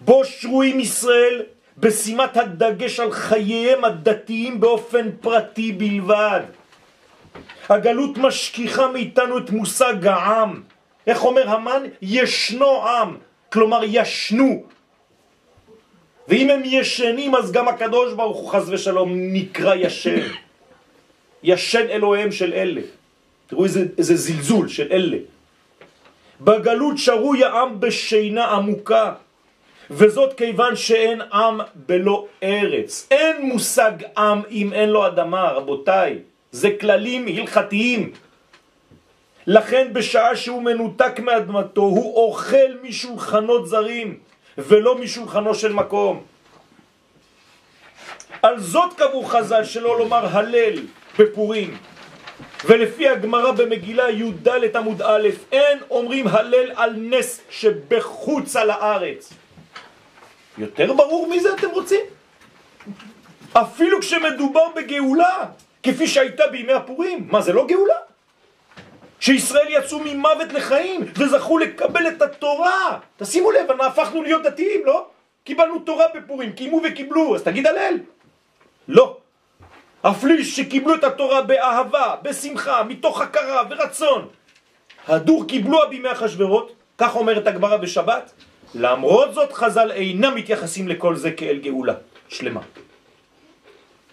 בו 0.00 0.24
שרויים 0.24 0.80
ישראל 0.80 1.42
בשימת 1.78 2.36
הדגש 2.36 3.00
על 3.00 3.12
חייהם 3.12 3.84
הדתיים 3.84 4.60
באופן 4.60 5.10
פרטי 5.20 5.72
בלבד. 5.72 6.40
הגלות 7.68 8.18
משכיחה 8.18 8.88
מאיתנו 8.88 9.38
את 9.38 9.50
מושג 9.50 10.06
העם. 10.06 10.62
איך 11.06 11.24
אומר 11.24 11.48
המן? 11.48 11.82
ישנו 12.02 12.88
עם, 12.88 13.16
כלומר 13.52 13.80
ישנו. 13.84 14.62
ואם 16.28 16.50
הם 16.50 16.62
ישנים 16.64 17.34
אז 17.34 17.52
גם 17.52 17.68
הקדוש 17.68 18.12
ברוך 18.12 18.38
הוא 18.38 18.50
חז 18.50 18.70
ושלום 18.70 19.10
נקרא 19.14 19.74
ישן. 19.74 20.28
ישן 21.42 21.86
אלוהיהם 21.90 22.32
של 22.32 22.52
אלה. 22.52 23.01
תראו 23.52 23.64
איזה, 23.64 23.84
איזה 23.98 24.16
זלזול 24.16 24.68
של 24.68 24.88
אלה. 24.90 25.16
בגלות 26.40 26.98
שרוי 26.98 27.44
העם 27.44 27.80
בשינה 27.80 28.44
עמוקה. 28.44 29.12
וזאת 29.90 30.32
כיוון 30.32 30.76
שאין 30.76 31.20
עם 31.20 31.60
בלא 31.74 32.26
ארץ. 32.42 33.08
אין 33.10 33.46
מושג 33.46 33.92
עם 34.16 34.42
אם 34.50 34.72
אין 34.72 34.88
לו 34.88 35.06
אדמה, 35.06 35.52
רבותיי. 35.52 36.18
זה 36.52 36.70
כללים 36.80 37.26
הלכתיים. 37.28 38.12
לכן 39.46 39.92
בשעה 39.92 40.36
שהוא 40.36 40.62
מנותק 40.62 41.20
מאדמתו 41.20 41.82
הוא 41.82 42.16
אוכל 42.16 42.72
משולחנות 42.82 43.68
זרים 43.68 44.18
ולא 44.58 44.98
משולחנו 44.98 45.54
של 45.54 45.72
מקום. 45.72 46.22
על 48.42 48.60
זאת 48.60 48.92
קבעו 48.96 49.24
חז"ל 49.24 49.64
שלא 49.64 49.98
לומר 49.98 50.26
הלל 50.26 50.78
בפורים. 51.18 51.91
ולפי 52.64 53.08
הגמרא 53.08 53.50
במגילה 53.52 54.10
י"ד 54.10 54.76
עמוד 54.76 55.02
א', 55.02 55.28
אין 55.52 55.78
אומרים 55.90 56.26
הלל 56.26 56.72
על 56.76 56.92
נס 56.96 57.40
שבחוץ 57.50 58.56
על 58.56 58.70
הארץ. 58.70 59.32
יותר 60.58 60.92
ברור 60.92 61.28
מזה 61.28 61.54
אתם 61.54 61.70
רוצים? 61.70 62.00
אפילו 63.52 64.00
כשמדובר 64.00 64.68
בגאולה, 64.76 65.46
כפי 65.82 66.06
שהייתה 66.06 66.46
בימי 66.46 66.72
הפורים. 66.72 67.26
מה, 67.30 67.40
זה 67.40 67.52
לא 67.52 67.66
גאולה? 67.66 67.94
שישראל 69.20 69.66
יצאו 69.70 69.98
ממוות 70.04 70.52
לחיים 70.52 71.00
וזכו 71.18 71.58
לקבל 71.58 72.08
את 72.08 72.22
התורה. 72.22 72.98
תשימו 73.16 73.50
לב, 73.50 73.80
הפכנו 73.80 74.22
להיות 74.22 74.42
דתיים, 74.42 74.80
לא? 74.84 75.06
קיבלנו 75.44 75.78
תורה 75.78 76.04
בפורים, 76.14 76.52
קיימו 76.52 76.80
וקיבלו, 76.84 77.36
אז 77.36 77.42
תגיד 77.42 77.66
הלל. 77.66 77.94
לא. 78.88 79.16
אפלי 80.02 80.44
שקיבלו 80.44 80.94
את 80.94 81.04
התורה 81.04 81.42
באהבה, 81.42 82.14
בשמחה, 82.22 82.82
מתוך 82.82 83.20
הכרה 83.20 83.62
ורצון. 83.70 84.28
הדור 85.08 85.44
קיבלו 85.48 85.78
בימי 85.90 86.12
אחשוורות, 86.12 86.72
כך 86.98 87.16
אומרת 87.16 87.46
הגמרא 87.46 87.76
בשבת, 87.76 88.32
למרות 88.74 89.34
זאת 89.34 89.52
חז"ל 89.52 89.90
אינם 89.90 90.34
מתייחסים 90.34 90.88
לכל 90.88 91.16
זה 91.16 91.30
כאל 91.32 91.58
גאולה 91.58 91.94
שלמה. 92.28 92.60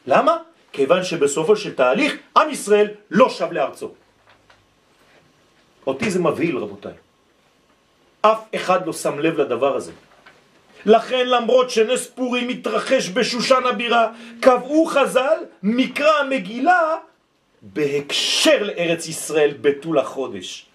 למה? 0.07 0.37
כיוון 0.73 1.03
שבסופו 1.03 1.55
של 1.55 1.75
תהליך 1.75 2.17
עם 2.37 2.49
ישראל 2.49 2.87
לא 3.11 3.29
שב 3.29 3.51
לארצו. 3.51 3.91
אותי 5.87 6.11
זה 6.11 6.19
מבהיל 6.19 6.57
רבותיי. 6.57 6.93
אף 8.21 8.39
אחד 8.55 8.87
לא 8.87 8.93
שם 8.93 9.19
לב 9.19 9.37
לדבר 9.37 9.75
הזה. 9.75 9.91
לכן 10.85 11.27
למרות 11.27 11.69
שנס 11.69 12.07
פורים 12.07 12.47
מתרחש 12.47 13.09
בשושן 13.09 13.61
הבירה, 13.65 14.07
קבעו 14.39 14.85
חז"ל 14.85 15.37
מקרא 15.63 16.19
המגילה 16.19 16.95
בהקשר 17.61 18.63
לארץ 18.63 19.07
ישראל 19.07 19.53
בתול 19.61 19.99
החודש. 19.99 20.65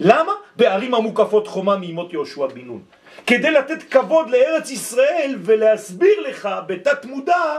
למה? 0.00 0.32
בערים 0.56 0.94
המוקפות 0.94 1.46
חומה 1.48 1.76
מימות 1.76 2.12
יהושע 2.12 2.46
בן 2.46 2.60
נון. 2.60 2.82
כדי 3.26 3.50
לתת 3.50 3.82
כבוד 3.82 4.30
לארץ 4.30 4.70
ישראל 4.70 5.36
ולהסביר 5.40 6.20
לך 6.20 6.48
בתת 6.66 7.04
מודע 7.04 7.56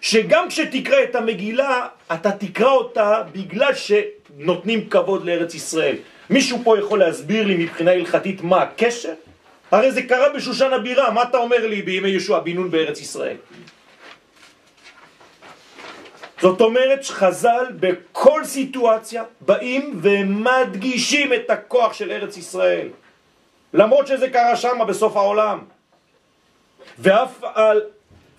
שגם 0.00 0.48
כשתקרא 0.48 1.02
את 1.02 1.14
המגילה 1.14 1.86
אתה 2.12 2.32
תקרא 2.32 2.70
אותה 2.70 3.22
בגלל 3.32 3.72
שנותנים 3.74 4.88
כבוד 4.88 5.24
לארץ 5.24 5.54
ישראל. 5.54 5.96
מישהו 6.30 6.58
פה 6.64 6.78
יכול 6.78 6.98
להסביר 6.98 7.46
לי 7.46 7.56
מבחינה 7.56 7.90
הלכתית 7.90 8.42
מה 8.42 8.62
הקשר? 8.62 9.12
הרי 9.70 9.92
זה 9.92 10.02
קרה 10.02 10.28
בשושן 10.28 10.72
הבירה, 10.72 11.10
מה 11.10 11.22
אתה 11.22 11.38
אומר 11.38 11.66
לי 11.66 11.82
בימי 11.82 12.08
ישוע 12.08 12.40
בן 12.40 12.52
נון 12.52 12.70
בארץ 12.70 13.00
ישראל? 13.00 13.36
זאת 16.40 16.60
אומרת 16.60 17.04
שחז"ל 17.04 17.66
בכל 17.80 18.44
סיטואציה 18.44 19.24
באים 19.40 20.00
ומדגישים 20.02 21.32
את 21.32 21.50
הכוח 21.50 21.92
של 21.92 22.10
ארץ 22.10 22.36
ישראל. 22.36 22.88
למרות 23.74 24.06
שזה 24.06 24.30
קרה 24.30 24.56
שם 24.56 24.78
בסוף 24.88 25.16
העולם. 25.16 25.58
ואף 26.98 27.44
על, 27.54 27.82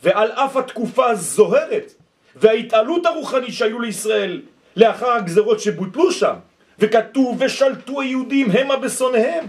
ועל 0.03 0.31
אף 0.31 0.57
התקופה 0.57 1.09
הזוהרת 1.09 1.93
וההתעלות 2.35 3.05
הרוחנית 3.05 3.53
שהיו 3.53 3.79
לישראל 3.79 4.41
לאחר 4.75 5.11
הגזרות 5.11 5.59
שבוטלו 5.59 6.11
שם, 6.11 6.33
וכתוב 6.79 7.37
ושלטו 7.39 8.01
היהודים 8.01 8.51
המה 8.51 8.75
בשונאיהם, 8.75 9.45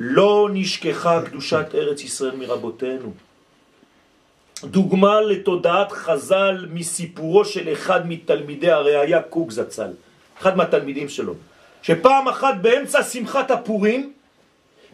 לא 0.00 0.48
נשכחה 0.52 1.22
קדושת 1.22 1.66
ארץ 1.74 2.02
ישראל 2.02 2.36
מרבותינו. 2.36 3.12
דוגמה 4.64 5.20
לתודעת 5.20 5.92
חז"ל 5.92 6.66
מסיפורו 6.70 7.44
של 7.44 7.72
אחד 7.72 8.08
מתלמידי 8.08 8.70
הראייה 8.70 9.22
קוק 9.22 9.50
זצ"ל, 9.50 9.90
אחד 10.38 10.56
מהתלמידים 10.56 11.08
שלו, 11.08 11.34
שפעם 11.82 12.28
אחת 12.28 12.54
באמצע 12.62 13.02
שמחת 13.02 13.50
הפורים, 13.50 14.12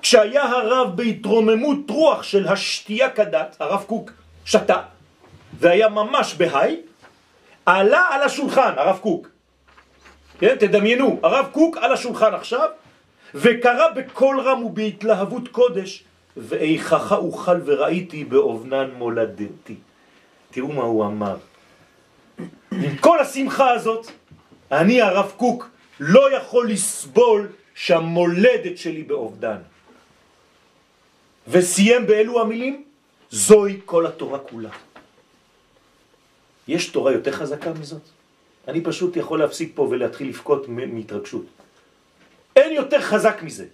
כשהיה 0.03 0.43
הרב 0.43 0.97
בהתרוממות 0.97 1.91
רוח 1.91 2.23
של 2.23 2.49
השתייה 2.49 3.11
כדת, 3.11 3.57
הרב 3.61 3.85
קוק 3.87 4.11
שתה, 4.45 4.81
והיה 5.59 5.88
ממש 5.88 6.35
בהיי, 6.35 6.81
עלה 7.67 8.07
על 8.11 8.23
השולחן, 8.23 8.73
הרב 8.77 8.99
קוק. 8.99 9.29
כן, 10.38 10.57
תדמיינו, 10.61 11.21
הרב 11.23 11.47
קוק 11.53 11.77
על 11.77 11.93
השולחן 11.93 12.35
עכשיו, 12.35 12.69
וקרא 13.35 13.88
בקול 13.97 14.40
רם 14.40 14.64
ובהתלהבות 14.64 15.49
קודש, 15.49 16.05
ואיכך 16.37 17.12
אוכל 17.12 17.61
וראיתי 17.64 18.25
באובנן 18.25 18.90
מולדתי. 18.97 19.77
תראו 20.51 20.73
מה 20.73 20.83
הוא 20.83 21.07
אמר. 21.07 21.37
עם 22.73 22.97
כל 22.97 23.21
השמחה 23.21 23.71
הזאת, 23.71 24.07
אני 24.73 25.01
הרב 25.01 25.33
קוק 25.37 25.71
לא 26.01 26.37
יכול 26.37 26.71
לסבול 26.71 27.49
שהמולדת 27.75 28.79
שלי 28.79 29.03
באובדן. 29.03 29.57
וסיים 31.49 32.07
באלו 32.07 32.40
המילים, 32.40 32.85
זוהי 33.31 33.81
כל 33.85 34.07
התורה 34.07 34.38
כולה. 34.38 34.71
יש 36.68 36.87
תורה 36.88 37.12
יותר 37.12 37.33
חזקה 37.33 37.73
מזאת? 37.73 38.03
אני 38.68 38.81
פשוט 38.81 39.16
יכול 39.16 39.38
להפסיק 39.38 39.73
פה 39.75 39.83
ולהתחיל 39.83 40.29
לבכות 40.29 40.68
מהתרגשות. 40.68 41.62
אין 42.57 42.73
יותר 42.73 43.01
חזק 43.01 43.43
מזה. 43.43 43.67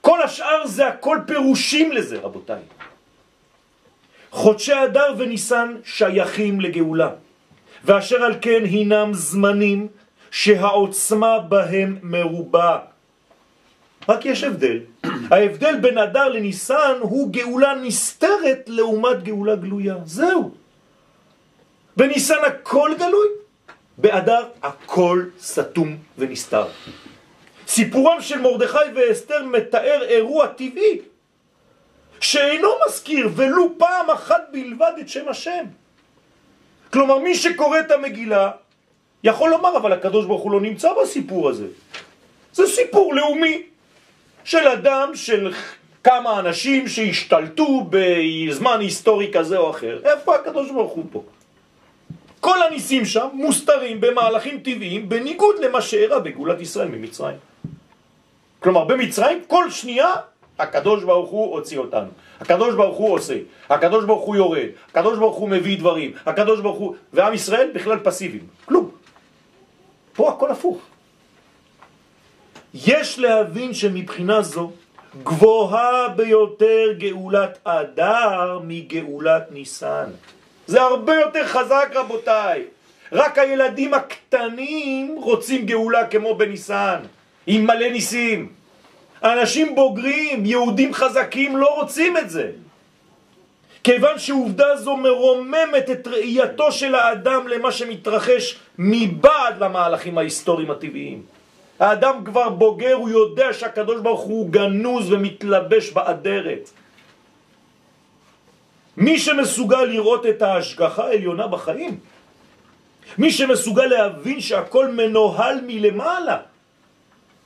כל 0.00 0.22
השאר 0.22 0.66
זה 0.66 0.86
הכל 0.86 1.18
פירושים 1.26 1.92
לזה, 1.92 2.18
רבותיי. 2.20 2.62
חודשי 4.30 4.72
אדר 4.84 5.14
וניסן 5.18 5.76
שייכים 5.84 6.60
לגאולה, 6.60 7.10
ואשר 7.84 8.22
על 8.22 8.34
כן 8.40 8.64
הינם 8.64 9.14
זמנים 9.14 9.88
שהעוצמה 10.30 11.38
בהם 11.38 11.98
מרובה. 12.02 12.78
רק 14.08 14.26
יש 14.26 14.44
הבדל. 14.44 14.78
ההבדל 15.30 15.78
בין 15.80 15.98
אדר 15.98 16.28
לניסן 16.28 16.96
הוא 17.00 17.32
גאולה 17.32 17.74
נסתרת 17.74 18.62
לעומת 18.66 19.22
גאולה 19.22 19.56
גלויה. 19.56 19.96
זהו. 20.04 20.54
בניסן 21.96 22.44
הכל 22.46 22.90
גלוי, 22.98 23.28
באדר 23.98 24.42
הכל 24.62 25.24
סתום 25.40 25.96
ונסתר. 26.18 26.66
סיפורם 27.66 28.20
של 28.20 28.40
מרדכי 28.40 28.78
ואסתר 28.94 29.44
מתאר 29.44 30.02
אירוע 30.02 30.46
טבעי 30.46 30.98
שאינו 32.20 32.68
מזכיר 32.86 33.28
ולו 33.36 33.72
פעם 33.78 34.10
אחת 34.10 34.42
בלבד 34.52 34.92
את 35.00 35.08
שם 35.08 35.28
השם. 35.28 35.64
כלומר, 36.92 37.18
מי 37.18 37.34
שקורא 37.34 37.80
את 37.80 37.90
המגילה 37.90 38.50
יכול 39.24 39.50
לומר, 39.50 39.76
אבל 39.76 39.92
הקדוש 39.92 40.26
ברוך 40.26 40.42
הוא 40.42 40.52
לא 40.52 40.60
נמצא 40.60 40.88
בסיפור 41.02 41.48
הזה. 41.48 41.66
זה 42.52 42.66
סיפור 42.66 43.14
לאומי 43.14 43.62
של 44.44 44.68
אדם, 44.68 45.10
של 45.14 45.52
כמה 46.04 46.38
אנשים 46.38 46.88
שהשתלטו 46.88 47.86
בזמן 47.90 48.80
היסטורי 48.80 49.30
כזה 49.32 49.58
או 49.58 49.70
אחר. 49.70 50.00
איפה 50.04 50.34
הקדוש 50.34 50.70
ברוך 50.70 50.92
הוא 50.92 51.04
פה? 51.12 51.22
כל 52.40 52.62
הניסים 52.62 53.04
שם 53.04 53.28
מוסתרים 53.32 54.00
במהלכים 54.00 54.60
טבעיים 54.60 55.08
בניגוד 55.08 55.56
למה 55.60 55.80
שאירע 55.82 56.18
בגאולת 56.18 56.60
ישראל 56.60 56.88
ממצרים. 56.88 57.36
כלומר, 58.60 58.84
במצרים 58.84 59.42
כל 59.46 59.70
שנייה 59.70 60.12
הקדוש 60.58 61.04
ברוך 61.04 61.30
הוא 61.30 61.52
הוציא 61.52 61.78
אותנו. 61.78 62.08
הקדוש 62.40 62.74
ברוך 62.74 62.96
הוא 62.96 63.14
עושה, 63.14 63.34
הקדוש 63.70 64.04
ברוך 64.04 64.24
הוא 64.24 64.36
יורד, 64.36 64.68
הקדוש 64.90 65.18
ברוך 65.18 65.36
הוא 65.36 65.48
מביא 65.48 65.78
דברים, 65.78 66.12
הקדוש 66.26 66.60
ברוך 66.60 66.78
הוא... 66.78 66.94
ועם 67.12 67.34
ישראל 67.34 67.70
בכלל 67.74 67.98
פסיביים, 68.02 68.46
כלום. 68.64 68.90
פה 70.12 70.30
הכל 70.30 70.50
הפוך. 70.50 70.78
יש 72.74 73.18
להבין 73.18 73.74
שמבחינה 73.74 74.42
זו 74.42 74.70
גבוהה 75.22 76.08
ביותר 76.08 76.92
גאולת 76.98 77.58
אדר 77.64 78.58
מגאולת 78.64 79.42
ניסן. 79.50 80.10
זה 80.66 80.82
הרבה 80.82 81.14
יותר 81.14 81.46
חזק 81.46 81.88
רבותיי. 81.94 82.64
רק 83.12 83.38
הילדים 83.38 83.94
הקטנים 83.94 85.16
רוצים 85.18 85.66
גאולה 85.66 86.06
כמו 86.06 86.34
בניסן. 86.34 87.00
עם 87.46 87.64
מלא 87.64 87.88
ניסים. 87.88 88.48
אנשים 89.22 89.74
בוגרים, 89.74 90.46
יהודים 90.46 90.94
חזקים, 90.94 91.56
לא 91.56 91.66
רוצים 91.74 92.16
את 92.16 92.30
זה. 92.30 92.50
כיוון 93.84 94.18
שעובדה 94.18 94.76
זו 94.76 94.96
מרוממת 94.96 95.90
את 95.90 96.06
ראייתו 96.06 96.72
של 96.72 96.94
האדם 96.94 97.48
למה 97.48 97.72
שמתרחש 97.72 98.58
מבעד 98.78 99.62
למהלכים 99.62 100.18
ההיסטוריים 100.18 100.70
הטבעיים. 100.70 101.22
האדם 101.78 102.24
כבר 102.24 102.48
בוגר, 102.48 102.94
הוא 102.94 103.08
יודע 103.08 103.52
שהקדוש 103.52 104.00
ברוך 104.00 104.20
הוא 104.20 104.50
גנוז 104.50 105.12
ומתלבש 105.12 105.90
באדרת. 105.90 106.70
מי 108.96 109.18
שמסוגל 109.18 109.84
לראות 109.84 110.26
את 110.26 110.42
ההשגחה 110.42 111.04
העליונה 111.04 111.46
בחיים, 111.46 111.98
מי 113.18 113.30
שמסוגל 113.30 113.86
להבין 113.86 114.40
שהכל 114.40 114.88
מנוהל 114.88 115.60
מלמעלה, 115.66 116.36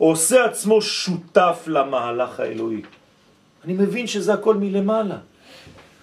עושה 0.01 0.45
עצמו 0.45 0.83
שותף 0.83 1.65
למהלך 1.67 2.41
האלוהי. 2.41 2.83
אני 3.65 3.73
מבין 3.73 4.07
שזה 4.07 4.35
הכל 4.35 4.55
מלמעלה. 4.55 5.17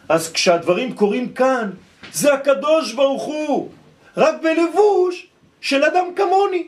אז 0.09 0.31
כשהדברים 0.31 0.93
קורים 0.93 1.33
כאן, 1.33 1.71
זה 2.13 2.33
הקדוש 2.33 2.93
ברוך 2.93 3.23
הוא, 3.23 3.69
רק 4.17 4.35
בלבוש 4.41 5.27
של 5.61 5.83
אדם 5.83 6.05
כמוני. 6.15 6.67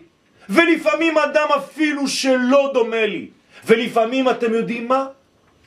ולפעמים 0.49 1.17
אדם 1.17 1.47
אפילו 1.57 2.07
שלא 2.07 2.71
דומה 2.73 3.05
לי. 3.05 3.29
ולפעמים 3.65 4.29
אתם 4.29 4.53
יודעים 4.53 4.87
מה? 4.87 5.07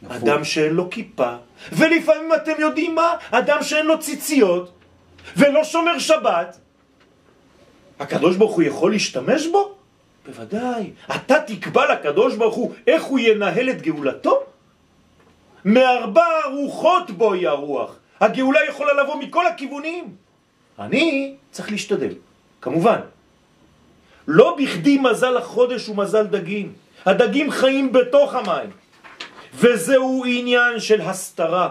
אדם 0.08 0.44
שאין 0.44 0.72
לו 0.74 0.90
כיפה. 0.90 1.34
ולפעמים 1.72 2.34
אתם 2.34 2.54
יודעים 2.58 2.94
מה? 2.94 3.16
אדם 3.30 3.62
שאין 3.62 3.86
לו 3.86 3.98
ציציות 3.98 4.72
ולא 5.36 5.64
שומר 5.64 5.98
שבת. 5.98 6.58
הקדוש 8.00 8.36
ברוך 8.36 8.54
הוא 8.54 8.62
יכול 8.62 8.90
להשתמש 8.90 9.46
בו? 9.46 9.81
בוודאי. 10.26 10.90
אתה 11.16 11.34
תקבע 11.46 11.92
לקדוש 11.92 12.36
ברוך 12.36 12.54
הוא 12.54 12.74
איך 12.86 13.02
הוא 13.02 13.18
ינהל 13.18 13.70
את 13.70 13.82
גאולתו? 13.82 14.42
מארבע 15.64 16.26
רוחות 16.52 17.10
בואי 17.10 17.46
הרוח. 17.46 17.96
הגאולה 18.20 18.60
יכולה 18.68 18.92
לבוא 19.02 19.16
מכל 19.16 19.46
הכיוונים. 19.46 20.14
אני 20.78 21.34
צריך 21.50 21.70
להשתדל, 21.70 22.14
כמובן. 22.60 23.00
לא 24.28 24.56
בכדי 24.58 24.98
מזל 24.98 25.36
החודש 25.36 25.86
הוא 25.86 25.96
מזל 25.96 26.26
דגים. 26.26 26.72
הדגים 27.06 27.50
חיים 27.50 27.92
בתוך 27.92 28.34
המים. 28.34 28.70
וזהו 29.54 30.24
עניין 30.26 30.80
של 30.80 31.00
הסתרה. 31.00 31.68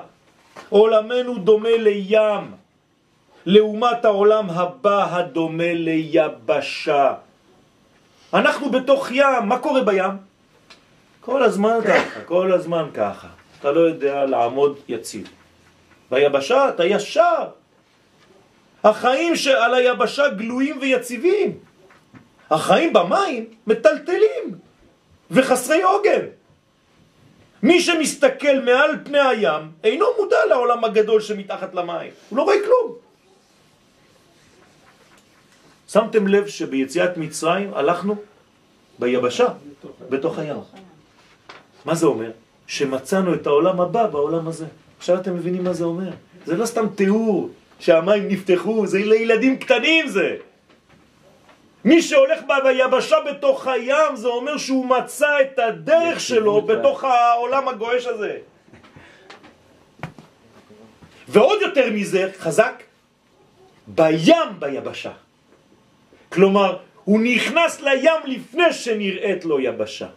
עולמנו 0.69 1.37
דומה 1.37 1.77
לים, 1.77 2.51
לעומת 3.45 4.05
העולם 4.05 4.49
הבא 4.49 5.15
הדומה 5.15 5.73
ליבשה. 5.73 7.13
אנחנו 8.33 8.69
בתוך 8.69 9.11
ים, 9.11 9.43
מה 9.45 9.59
קורה 9.59 9.83
בים? 9.83 10.11
כל 11.21 11.43
הזמן 11.43 11.79
ככה, 11.87 12.21
כל 12.25 12.53
הזמן 12.53 12.89
ככה. 12.93 13.27
אתה 13.59 13.71
לא 13.71 13.79
יודע 13.79 14.25
לעמוד 14.25 14.79
יציב. 14.87 15.27
ביבשה 16.11 16.69
אתה 16.69 16.85
ישר. 16.85 17.47
החיים 18.83 19.35
שעל 19.35 19.73
היבשה 19.73 20.29
גלויים 20.29 20.77
ויציבים. 20.81 21.57
החיים 22.51 22.93
במים 22.93 23.45
מטלטלים 23.67 24.43
וחסרי 25.31 25.81
עוגן. 25.81 26.25
מי 27.63 27.81
שמסתכל 27.81 28.59
מעל 28.65 28.91
פני 29.03 29.19
הים 29.19 29.71
אינו 29.83 30.05
מודע 30.19 30.45
לעולם 30.49 30.83
הגדול 30.83 31.21
שמתחת 31.21 31.73
למים. 31.73 32.11
הוא 32.29 32.37
לא 32.37 32.43
רואה 32.43 32.55
כלום. 32.65 32.95
שמתם 35.93 36.27
לב 36.27 36.47
שביציאת 36.47 37.17
מצרים 37.17 37.73
הלכנו 37.73 38.15
ביבשה, 38.99 39.47
בתוך 40.09 40.39
הים. 40.39 40.57
מה 41.85 41.95
זה 41.95 42.05
אומר? 42.05 42.31
שמצאנו 42.67 43.33
את 43.33 43.47
העולם 43.47 43.81
הבא 43.81 44.07
בעולם 44.07 44.47
הזה. 44.47 44.65
עכשיו 44.97 45.15
אתם 45.21 45.35
מבינים 45.35 45.63
מה 45.63 45.73
זה 45.73 45.83
אומר? 45.83 46.09
זה 46.45 46.57
לא 46.57 46.65
סתם 46.65 46.85
תיאור 46.95 47.49
שהמים 47.79 48.27
נפתחו, 48.27 48.87
זה 48.87 48.97
לילדים 48.97 49.57
קטנים 49.57 50.07
זה. 50.07 50.35
מי 51.85 52.01
שהולך 52.01 52.39
ביבשה 52.63 53.17
בתוך 53.29 53.67
הים 53.67 54.15
זה 54.15 54.27
אומר 54.27 54.57
שהוא 54.57 54.85
מצא 54.85 55.41
את 55.41 55.59
הדרך 55.59 56.19
שלו 56.19 56.61
בתוך 56.61 57.03
העולם 57.03 57.67
הגועש 57.67 58.05
הזה. 58.05 58.37
ועוד 61.27 61.61
יותר 61.61 61.89
מזה, 61.91 62.31
חזק, 62.39 62.83
בים 63.87 64.59
ביבשה. 64.59 65.11
כלומר, 66.31 66.77
הוא 67.03 67.19
נכנס 67.23 67.81
לים 67.81 68.21
לפני 68.25 68.73
שנראית 68.73 69.45
לו 69.45 69.59
יבשה. 69.59 70.07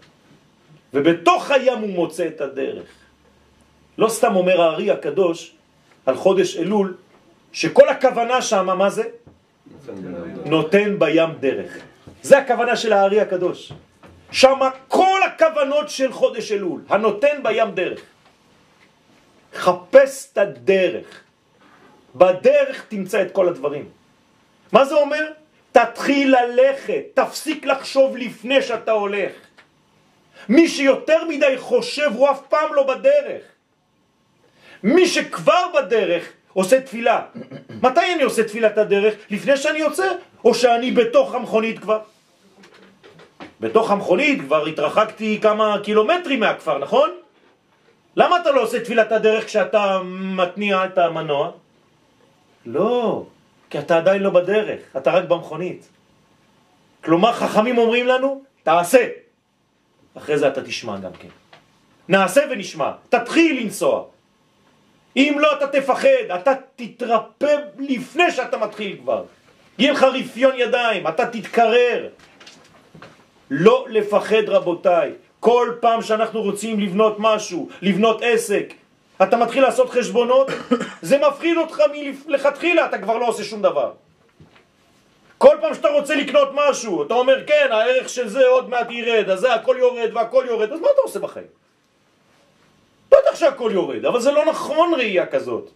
ובתוך 0.95 1.51
הים 1.51 1.79
הוא 1.79 1.91
מוצא 1.91 2.27
את 2.27 2.41
הדרך. 2.41 2.89
לא 3.99 4.09
סתם 4.09 4.37
אומר 4.37 4.61
הארי 4.61 4.91
הקדוש 4.91 5.55
על 6.07 6.17
חודש 6.17 6.57
אלול, 6.57 6.97
שכל 7.53 7.89
הכוונה 7.89 8.43
שם, 8.43 8.79
מה 8.79 8.91
זה? 8.91 9.03
נותן 10.45 10.99
בים 10.99 11.31
דרך. 11.41 11.79
זה 12.23 12.39
הכוונה 12.39 12.77
של 12.77 12.93
הארי 12.93 13.21
הקדוש. 13.21 13.73
שם 14.31 14.59
כל 14.89 15.21
הכוונות 15.27 15.91
של 15.91 16.13
חודש 16.13 16.53
אלול, 16.53 16.81
הנותן 16.89 17.43
בים 17.43 17.71
דרך. 17.75 18.01
חפש 19.55 20.29
את 20.33 20.39
הדרך. 20.39 21.07
בדרך 22.15 22.85
תמצא 22.89 23.23
את 23.23 23.31
כל 23.31 23.49
הדברים. 23.49 23.89
מה 24.73 24.85
זה 24.85 24.95
אומר? 24.95 25.44
תתחיל 25.75 26.37
ללכת, 26.37 27.03
תפסיק 27.15 27.67
לחשוב 27.67 28.17
לפני 28.17 28.63
שאתה 28.63 28.93
הולך. 28.93 29.33
מי 30.49 30.69
שיותר 30.69 31.25
מדי 31.29 31.55
חושב 31.59 32.11
הוא 32.15 32.31
אף 32.31 32.41
פעם 32.49 32.75
לא 32.75 32.95
בדרך. 32.95 33.43
מי 34.83 35.07
שכבר 35.07 35.65
בדרך 35.75 36.33
עושה 36.53 36.81
תפילה. 36.81 37.23
מתי 37.83 38.15
אני 38.15 38.23
עושה 38.23 38.45
תפילת 38.45 38.79
הדרך? 38.79 39.15
לפני 39.31 39.57
שאני 39.57 39.79
יוצא, 39.79 40.13
או 40.45 40.55
שאני 40.55 40.91
בתוך 40.91 41.35
המכונית 41.35 41.79
כבר? 41.79 42.01
בתוך 43.61 43.91
המכונית 43.91 44.41
כבר 44.41 44.67
התרחקתי 44.67 45.39
כמה 45.43 45.79
קילומטרים 45.83 46.41
מהכפר, 46.41 46.79
נכון? 46.79 47.11
למה 48.17 48.41
אתה 48.41 48.51
לא 48.51 48.63
עושה 48.63 48.81
תפילת 48.81 49.13
הדרך 49.13 49.45
כשאתה 49.45 50.01
מתניע 50.05 50.85
את 50.85 50.99
המנוע? 50.99 51.51
לא, 52.67 53.27
כי 53.71 53.79
אתה 53.79 53.97
עדיין 53.97 54.23
לא 54.23 54.31
בדרך, 54.31 54.81
אתה 54.97 55.11
רק 55.11 55.25
במכונית. 55.25 55.89
כלומר, 57.05 57.33
חכמים 57.33 57.79
אומרים 57.79 58.07
לנו, 58.07 58.43
תעשה. 58.63 59.09
אחרי 60.15 60.39
זה 60.39 60.49
אתה 60.49 60.63
תשמע 60.63 60.97
גם 60.99 61.13
כן. 61.13 61.29
נעשה 62.09 62.43
ונשמע, 62.51 62.93
תתחיל 63.09 63.63
לנסוע. 63.63 64.05
אם 65.17 65.37
לא, 65.39 65.49
אתה 65.59 65.67
תפחד, 65.81 66.31
אתה 66.35 66.53
תתרפא 66.77 67.57
לפני 67.79 68.31
שאתה 68.31 68.57
מתחיל 68.57 68.97
כבר. 69.03 69.25
יהיה 69.79 69.93
לך 69.93 70.03
רפיון 70.03 70.53
ידיים, 70.57 71.07
אתה 71.07 71.27
תתקרר. 71.27 72.09
לא 73.51 73.87
לפחד 73.91 74.49
רבותיי. 74.49 75.13
כל 75.41 75.73
פעם 75.81 76.03
שאנחנו 76.03 76.43
רוצים 76.43 76.81
לבנות 76.81 77.17
משהו, 77.19 77.69
לבנות 77.83 78.21
עסק, 78.25 78.75
אתה 79.25 79.37
מתחיל 79.37 79.63
לעשות 79.63 79.91
חשבונות, 79.91 80.51
זה 81.03 81.19
מפחיד 81.29 81.57
אותך 81.57 81.83
מלכתחילה, 82.27 82.87
אתה 82.87 82.99
כבר 82.99 83.19
לא 83.19 83.29
עושה 83.29 83.45
שום 83.45 83.63
דבר. 83.63 83.93
כל 85.39 85.57
פעם 85.61 85.75
שאתה 85.75 85.89
רוצה 85.89 86.17
לקנות 86.17 86.49
משהו, 86.55 87.03
אתה 87.03 87.15
אומר, 87.15 87.47
כן, 87.47 87.69
הערך 87.71 88.09
של 88.09 88.29
זה 88.29 88.47
עוד 88.47 88.69
מעט 88.69 88.91
ירד, 88.91 89.31
אז 89.31 89.41
זה 89.41 89.55
הכל 89.55 89.77
יורד 89.79 90.11
והכל 90.15 90.45
יורד, 90.49 90.73
אז 90.73 90.81
מה 90.81 90.89
אתה 90.95 91.01
עושה 91.03 91.19
בחיים? 91.19 91.47
בטח 93.09 93.35
שהכל 93.35 93.71
יורד, 93.75 94.05
אבל 94.05 94.21
זה 94.21 94.33
לא 94.33 94.45
נכון 94.45 94.95
ראייה 94.95 95.27
כזאת. 95.27 95.71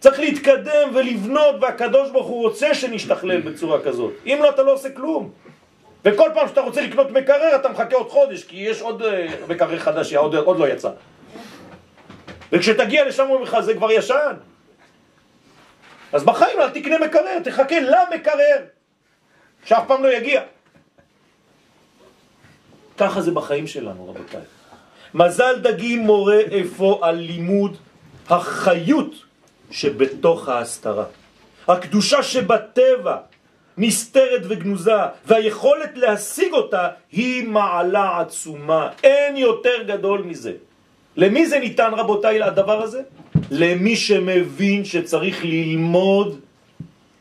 צריך 0.00 0.20
להתקדם 0.20 0.90
ולבנות, 0.94 1.54
והקדוש 1.60 2.10
ברוך 2.10 2.26
הוא 2.26 2.42
רוצה 2.42 2.74
שנשתכלל 2.74 3.40
בצורה 3.50 3.82
כזאת. 3.82 4.12
אם 4.26 4.38
לא, 4.42 4.50
אתה 4.50 4.62
לא 4.62 4.72
עושה 4.72 4.90
כלום. 4.90 5.30
וכל 6.04 6.30
פעם 6.34 6.48
שאתה 6.48 6.60
רוצה 6.60 6.82
לקנות 6.82 7.10
מקרר, 7.10 7.56
אתה 7.56 7.68
מחכה 7.68 7.96
עוד 7.96 8.08
חודש, 8.08 8.44
כי 8.44 8.56
יש 8.56 8.82
עוד 8.82 9.02
אה, 9.02 9.26
מקרר 9.48 9.78
חדש, 9.78 10.14
עוד, 10.14 10.34
עוד 10.34 10.58
לא 10.58 10.68
יצא. 10.68 10.90
וכשתגיע 12.54 13.08
לשם 13.08 13.22
אומרים 13.22 13.42
לך, 13.42 13.60
זה 13.60 13.74
כבר 13.74 13.92
ישן. 13.92 14.34
אז 16.12 16.24
בחיים 16.24 16.60
אל 16.60 16.70
תקנה 16.70 16.98
מקרר, 16.98 17.38
תחכה 17.44 17.80
למקרר, 17.80 18.58
שאף 19.64 19.82
פעם 19.86 20.02
לא 20.02 20.08
יגיע. 20.08 20.42
ככה 22.98 23.20
זה 23.20 23.30
בחיים 23.30 23.66
שלנו, 23.66 24.08
רבותיי. 24.08 24.40
מזל 25.14 25.58
דגים 25.58 26.00
מורה 26.00 26.40
איפה 26.40 27.00
על 27.02 27.16
לימוד 27.16 27.76
החיות 28.30 29.14
שבתוך 29.70 30.48
ההסתרה. 30.48 31.04
הקדושה 31.68 32.22
שבטבע 32.22 33.16
נסתרת 33.78 34.42
וגנוזה, 34.48 35.02
והיכולת 35.26 35.90
להשיג 35.94 36.52
אותה 36.52 36.88
היא 37.12 37.48
מעלה 37.48 38.20
עצומה. 38.20 38.90
אין 39.02 39.36
יותר 39.36 39.82
גדול 39.86 40.22
מזה. 40.22 40.52
למי 41.16 41.46
זה 41.46 41.58
ניתן 41.58 41.90
רבותיי 41.94 42.42
הדבר 42.42 42.82
הזה? 42.82 43.02
למי 43.50 43.96
שמבין 43.96 44.84
שצריך 44.84 45.44
ללמוד 45.44 46.40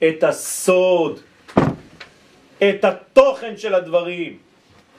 את 0.07 0.23
הסוד, 0.23 1.19
את 2.59 2.85
התוכן 2.85 3.57
של 3.57 3.75
הדברים, 3.75 4.37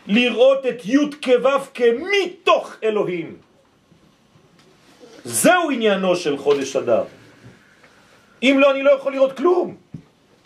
לראות 0.07 0.66
את 0.66 0.78
י' 0.84 0.97
כו' 1.24 1.61
כמתוך 1.74 2.76
אלוהים. 2.82 3.36
זהו 5.24 5.70
עניינו 5.70 6.16
של 6.16 6.38
חודש 6.38 6.76
אדר. 6.76 7.05
אם 8.42 8.57
לא, 8.61 8.70
אני 8.70 8.82
לא 8.82 8.90
יכול 8.90 9.12
לראות 9.12 9.36
כלום. 9.36 9.76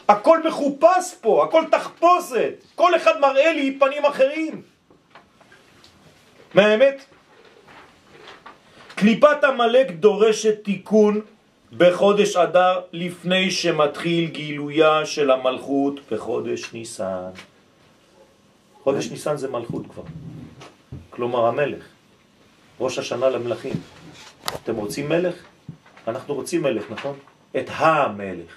הכל 0.09 0.39
מחופש 0.49 1.15
פה, 1.21 1.45
הכל 1.45 1.65
תחפושת. 1.71 2.65
כל 2.75 2.97
אחד 2.97 3.21
מראה 3.21 3.53
לי 3.53 3.79
פנים 3.81 4.05
אחרים. 4.05 4.63
מה 6.55 6.67
האמת? 6.67 7.05
קליפת 8.99 9.45
המלאק 9.45 9.91
דורשת 9.91 10.65
תיקון 10.65 11.21
בחודש 11.77 12.37
אדר 12.37 12.81
לפני 12.93 13.51
שמתחיל 13.51 14.29
גילויה 14.29 15.07
של 15.07 15.31
המלכות 15.31 16.01
בחודש 16.11 16.73
ניסן. 16.73 17.31
חודש 18.83 19.11
ניסן 19.11 19.37
זה 19.37 19.51
מלכות 19.51 19.83
כבר, 19.91 20.03
כלומר 21.11 21.47
המלך, 21.47 21.85
ראש 22.81 22.99
השנה 22.99 23.29
למלכים. 23.29 23.73
אתם 24.55 24.77
רוצים 24.77 25.09
מלך? 25.09 25.35
אנחנו 26.09 26.35
רוצים 26.35 26.63
מלך, 26.63 26.85
נכון? 26.91 27.17
את 27.57 27.67
המלך. 27.75 28.53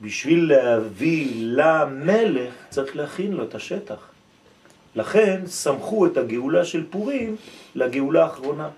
בשביל 0.00 0.52
להביא 0.52 1.28
למלך 1.36 2.54
צריך 2.68 2.96
להכין 2.96 3.32
לו 3.32 3.44
את 3.44 3.54
השטח. 3.54 4.08
לכן 4.96 5.42
סמכו 5.46 6.06
את 6.06 6.16
הגאולה 6.16 6.64
של 6.64 6.86
פורים 6.90 7.36
לגאולה 7.74 8.24
האחרונה. 8.24 8.68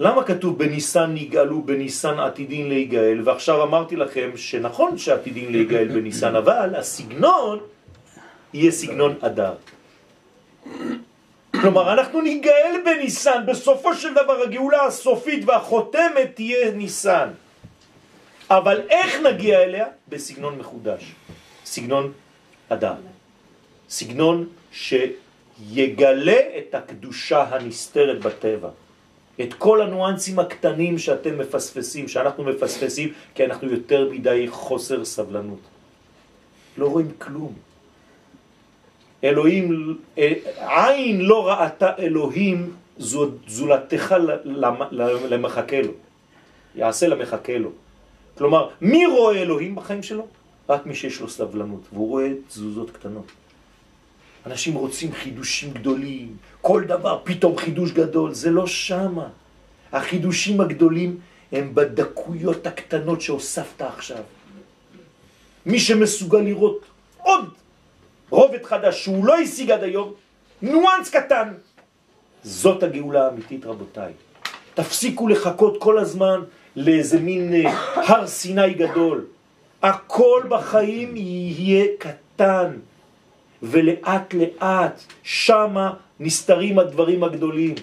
למה 0.00 0.24
כתוב 0.24 0.58
בניסן 0.58 1.14
נגאלו, 1.14 1.62
בניסן 1.62 2.18
עתידין 2.18 2.68
להיגאל, 2.68 3.20
ועכשיו 3.24 3.62
אמרתי 3.62 3.96
לכם 3.96 4.30
שנכון 4.36 4.98
שעתידין 4.98 5.52
להיגאל 5.52 5.88
בניסן, 5.88 6.36
אבל 6.36 6.74
הסגנון 6.76 7.58
יהיה 8.54 8.70
סגנון 8.70 9.14
אדר. 9.20 9.54
כלומר, 11.60 11.92
אנחנו 11.92 12.20
ניגאל 12.20 12.80
בניסן, 12.84 13.44
בסופו 13.46 13.94
של 13.94 14.14
דבר 14.14 14.42
הגאולה 14.42 14.84
הסופית 14.84 15.44
והחותמת 15.44 16.30
תהיה 16.34 16.70
ניסן. 16.70 17.28
אבל 18.50 18.80
איך 18.90 19.20
נגיע 19.20 19.62
אליה? 19.62 19.86
בסגנון 20.08 20.58
מחודש, 20.58 21.12
סגנון 21.64 22.12
אדר. 22.68 22.94
סגנון 23.90 24.48
שיגלה 24.72 26.40
את 26.58 26.74
הקדושה 26.74 27.42
הנסתרת 27.42 28.20
בטבע. 28.20 28.68
את 29.42 29.54
כל 29.54 29.82
הנואנסים 29.82 30.38
הקטנים 30.38 30.98
שאתם 30.98 31.38
מפספסים, 31.38 32.08
שאנחנו 32.08 32.44
מפספסים, 32.44 33.12
כי 33.34 33.44
אנחנו 33.44 33.68
יותר 33.70 34.10
מדי 34.10 34.46
חוסר 34.50 35.04
סבלנות. 35.04 35.60
לא 36.78 36.86
רואים 36.86 37.10
כלום. 37.18 37.52
אלוהים, 39.24 39.96
אה, 40.18 40.32
עין 40.56 41.20
לא 41.20 41.48
ראתה 41.48 41.92
אלוהים 41.98 42.74
זולתך 43.46 44.14
למחכה 45.30 45.82
לו. 45.82 45.92
יעשה 46.74 47.08
למחכה 47.08 47.58
לו. 47.58 47.70
כלומר, 48.38 48.68
מי 48.80 49.06
רואה 49.06 49.42
אלוהים 49.42 49.74
בחיים 49.74 50.02
שלו? 50.02 50.26
רק 50.68 50.86
מי 50.86 50.94
שיש 50.94 51.20
לו 51.20 51.28
סבלנות, 51.28 51.80
והוא 51.92 52.08
רואה 52.08 52.28
תזוזות 52.48 52.90
קטנות. 52.90 53.32
אנשים 54.46 54.74
רוצים 54.74 55.12
חידושים 55.12 55.72
גדולים, 55.72 56.36
כל 56.60 56.84
דבר 56.84 57.20
פתאום 57.24 57.56
חידוש 57.56 57.92
גדול, 57.92 58.34
זה 58.34 58.50
לא 58.50 58.66
שמה. 58.66 59.28
החידושים 59.92 60.60
הגדולים 60.60 61.18
הם 61.52 61.74
בדקויות 61.74 62.66
הקטנות 62.66 63.20
שהוספת 63.20 63.82
עכשיו. 63.82 64.22
מי 65.66 65.80
שמסוגל 65.80 66.38
לראות 66.38 66.84
עוד 67.18 67.44
רובד 68.30 68.64
חדש 68.64 69.04
שהוא 69.04 69.24
לא 69.24 69.38
השיג 69.38 69.70
עד 69.70 69.82
היום, 69.82 70.12
ניואנס 70.62 71.10
קטן, 71.10 71.52
זאת 72.42 72.82
הגאולה 72.82 73.26
האמיתית 73.26 73.66
רבותיי. 73.66 74.12
תפסיקו 74.74 75.28
לחכות 75.28 75.76
כל 75.80 75.98
הזמן 75.98 76.40
לאיזה 76.76 77.18
מין 77.20 77.54
אה, 77.54 77.72
הר 77.94 78.26
סיני 78.26 78.74
גדול. 78.74 79.24
הכל 79.82 80.42
בחיים 80.48 81.16
יהיה 81.16 81.86
קטן. 81.98 82.76
ולאט 83.62 84.34
לאט 84.34 85.02
שמה 85.22 85.92
נסתרים 86.20 86.78
הדברים 86.78 87.24
הגדולים. 87.24 87.74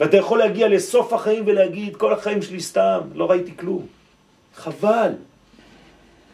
ואתה 0.00 0.16
יכול 0.16 0.38
להגיע 0.38 0.68
לסוף 0.68 1.12
החיים 1.12 1.42
ולהגיד, 1.46 1.96
כל 1.96 2.12
החיים 2.12 2.42
שלי 2.42 2.60
סתם, 2.60 3.00
לא 3.14 3.30
ראיתי 3.30 3.56
כלום. 3.56 3.86
חבל. 4.54 5.12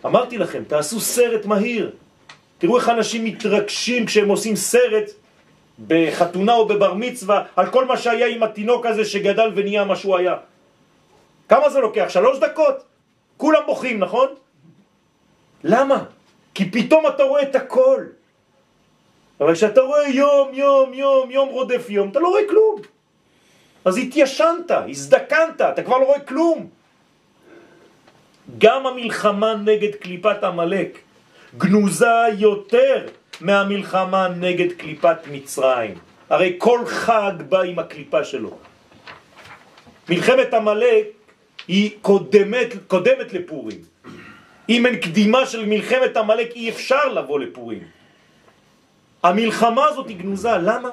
אמרתי 0.06 0.38
לכם, 0.38 0.62
תעשו 0.64 1.00
סרט 1.00 1.44
מהיר. 1.46 1.90
תראו 2.58 2.76
איך 2.76 2.88
אנשים 2.88 3.24
מתרגשים 3.24 4.06
כשהם 4.06 4.28
עושים 4.28 4.56
סרט 4.56 5.10
בחתונה 5.86 6.54
או 6.54 6.68
בבר 6.68 6.94
מצווה 6.94 7.44
על 7.56 7.66
כל 7.70 7.84
מה 7.84 7.96
שהיה 7.96 8.26
עם 8.26 8.42
התינוק 8.42 8.86
הזה 8.86 9.04
שגדל 9.04 9.50
ונהיה 9.54 9.84
מה 9.84 9.96
שהוא 9.96 10.16
היה. 10.16 10.36
כמה 11.48 11.70
זה 11.70 11.80
לוקח? 11.80 12.06
שלוש 12.08 12.38
דקות? 12.38 12.76
כולם 13.36 13.62
בוכים, 13.66 13.98
נכון? 13.98 14.28
למה? 15.64 16.04
כי 16.54 16.70
פתאום 16.70 17.06
אתה 17.06 17.22
רואה 17.22 17.42
את 17.42 17.54
הכל. 17.54 18.04
אבל 19.40 19.54
כשאתה 19.54 19.80
רואה 19.80 20.08
יום, 20.08 20.50
יום, 20.52 20.94
יום, 20.94 21.30
יום 21.30 21.48
רודף 21.48 21.86
יום, 21.90 22.08
אתה 22.08 22.20
לא 22.20 22.28
רואה 22.28 22.48
כלום. 22.48 22.80
אז 23.84 23.98
התיישנת, 23.98 24.70
הזדקנת, 24.70 25.60
אתה 25.60 25.82
כבר 25.82 25.98
לא 25.98 26.04
רואה 26.04 26.20
כלום. 26.20 26.66
גם 28.58 28.86
המלחמה 28.86 29.54
נגד 29.54 29.94
קליפת 29.94 30.42
המלאק 30.42 30.98
גנוזה 31.58 32.26
יותר 32.38 33.06
מהמלחמה 33.40 34.28
נגד 34.28 34.72
קליפת 34.72 35.16
מצרים. 35.30 35.94
הרי 36.30 36.54
כל 36.58 36.86
חג 36.86 37.32
בא 37.48 37.60
עם 37.60 37.78
הקליפה 37.78 38.24
שלו. 38.24 38.58
מלחמת 40.08 40.54
המלאק 40.54 41.06
היא 41.68 41.90
קודמת, 42.02 42.66
קודמת 42.86 43.32
לפורים. 43.32 43.78
אם 44.68 44.86
אין 44.86 44.96
קדימה 44.96 45.46
של 45.46 45.66
מלחמת 45.66 46.16
המלאק 46.16 46.50
אי 46.54 46.70
אפשר 46.70 47.12
לבוא 47.12 47.40
לפורים. 47.40 47.95
המלחמה 49.26 49.84
הזאת 49.86 50.08
היא 50.08 50.16
גנוזה, 50.16 50.50
למה? 50.50 50.90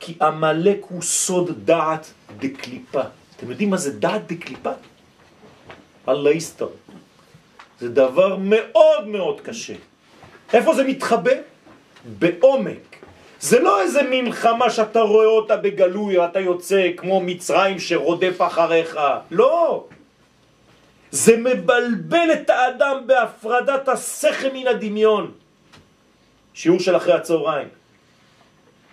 כי 0.00 0.14
המלאק 0.20 0.80
הוא 0.88 1.02
סוד 1.02 1.50
דעת 1.64 2.12
דקליפה. 2.38 3.02
אתם 3.36 3.50
יודעים 3.50 3.70
מה 3.70 3.76
זה 3.76 3.92
דעת 3.98 4.32
דקליפה? 4.32 4.70
אללה 6.08 6.30
יסתר. 6.30 6.68
זה 7.80 7.88
דבר 7.88 8.36
מאוד 8.36 9.06
מאוד 9.06 9.40
קשה. 9.40 9.74
איפה 10.52 10.74
זה 10.74 10.84
מתחבא? 10.84 11.32
בעומק. 12.18 12.96
זה 13.40 13.60
לא 13.60 13.80
איזה 13.80 14.02
מלחמה 14.02 14.70
שאתה 14.70 15.00
רואה 15.00 15.26
אותה 15.26 15.56
בגלוי, 15.56 16.24
אתה 16.24 16.40
יוצא 16.40 16.90
כמו 16.96 17.20
מצרים 17.20 17.78
שרודף 17.78 18.36
אחריך. 18.38 18.98
לא. 19.30 19.84
זה 21.10 21.36
מבלבל 21.36 22.28
את 22.32 22.50
האדם 22.50 22.96
בהפרדת 23.06 23.88
השכל 23.88 24.48
מן 24.52 24.66
הדמיון. 24.66 25.39
שיעור 26.54 26.80
של 26.80 26.96
אחרי 26.96 27.12
הצהריים. 27.12 27.68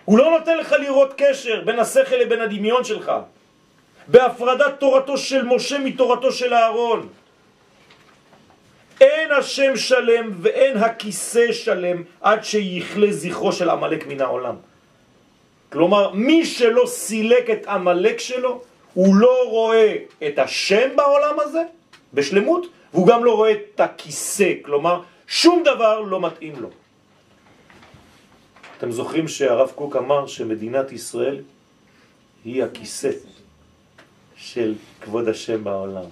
הוא 0.04 0.18
לא 0.18 0.38
נותן 0.38 0.58
לך 0.58 0.72
לראות 0.72 1.14
קשר 1.16 1.62
בין 1.64 1.78
השכל 1.78 2.16
לבין 2.16 2.40
הדמיון 2.40 2.84
שלך. 2.84 3.12
בהפרדת 4.08 4.80
תורתו 4.80 5.18
של 5.18 5.44
משה 5.44 5.78
מתורתו 5.78 6.32
של 6.32 6.54
אהרון. 6.54 7.08
אין 9.00 9.32
השם 9.32 9.76
שלם 9.76 10.30
ואין 10.40 10.76
הכיסא 10.76 11.52
שלם 11.52 12.02
עד 12.20 12.44
שיכלה 12.44 13.12
זכרו 13.12 13.52
של 13.52 13.70
עמלק 13.70 14.06
מן 14.06 14.20
העולם. 14.20 14.54
כלומר, 15.72 16.10
מי 16.10 16.46
שלא 16.46 16.86
סילק 16.86 17.50
את 17.50 17.66
עמלק 17.66 18.18
שלו, 18.18 18.62
הוא 18.94 19.14
לא 19.16 19.48
רואה 19.48 19.94
את 20.26 20.38
השם 20.38 20.96
בעולם 20.96 21.40
הזה 21.40 21.62
בשלמות, 22.14 22.66
והוא 22.92 23.06
גם 23.06 23.24
לא 23.24 23.36
רואה 23.36 23.52
את 23.52 23.80
הכיסא, 23.80 24.52
כלומר, 24.62 25.00
שום 25.26 25.62
דבר 25.64 26.00
לא 26.00 26.20
מתאים 26.20 26.54
לו. 26.60 26.68
אתם 28.78 28.90
זוכרים 28.90 29.28
שהרב 29.28 29.70
קוק 29.74 29.96
אמר 29.96 30.26
שמדינת 30.26 30.92
ישראל 30.92 31.42
היא 32.44 32.64
הכיסא 32.64 33.10
של 34.36 34.74
כבוד 35.00 35.28
השם 35.28 35.64
בעולם. 35.64 36.04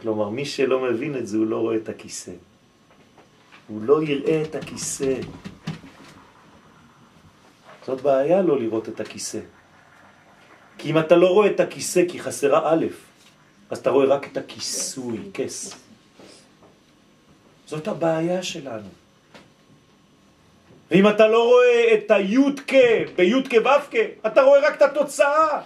כלומר, 0.00 0.28
מי 0.28 0.44
שלא 0.44 0.80
מבין 0.80 1.16
את 1.16 1.26
זה, 1.26 1.36
הוא 1.36 1.46
לא 1.46 1.58
רואה 1.58 1.76
את 1.76 1.88
הכיסא. 1.88 2.32
הוא 3.68 3.82
לא 3.82 4.02
יראה 4.02 4.42
את 4.42 4.54
הכיסא. 4.54 5.14
זאת 7.86 8.00
בעיה 8.00 8.42
לא 8.42 8.58
לראות 8.58 8.88
את 8.88 9.00
הכיסא. 9.00 9.40
כי 10.78 10.90
אם 10.90 10.98
אתה 10.98 11.16
לא 11.16 11.28
רואה 11.28 11.50
את 11.50 11.60
הכיסא 11.60 12.02
כי 12.08 12.20
חסרה 12.20 12.72
א', 12.72 12.86
אז 13.70 13.78
אתה 13.78 13.90
רואה 13.90 14.06
רק 14.06 14.26
את 14.32 14.36
הכיסוי, 14.36 15.18
כס. 15.34 15.74
זאת 17.66 17.88
הבעיה 17.88 18.42
שלנו. 18.42 19.01
ואם 20.92 21.08
אתה 21.08 21.26
לא 21.26 21.44
רואה 21.44 21.94
את 21.94 22.10
היודקה 22.10 22.76
ביודקה 23.16 23.56
ואבקה, 23.64 23.98
אתה 24.26 24.42
רואה 24.42 24.60
רק 24.60 24.76
את 24.76 24.82
התוצאה. 24.82 25.60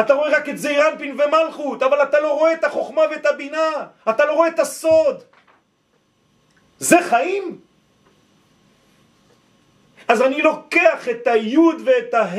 אתה 0.00 0.14
רואה 0.14 0.36
רק 0.36 0.48
את 0.48 0.58
זעירנפין 0.58 1.16
ומלכות, 1.20 1.82
אבל 1.82 2.02
אתה 2.02 2.20
לא 2.20 2.38
רואה 2.38 2.52
את 2.52 2.64
החוכמה 2.64 3.02
ואת 3.10 3.26
הבינה, 3.26 3.86
אתה 4.10 4.24
לא 4.24 4.32
רואה 4.32 4.48
את 4.48 4.58
הסוד. 4.58 5.22
זה 6.78 6.96
חיים? 7.02 7.58
אז 10.08 10.22
אני 10.22 10.42
לוקח 10.42 11.08
את 11.08 11.26
היוד 11.26 11.82
ואת 11.84 12.14
הה 12.14 12.36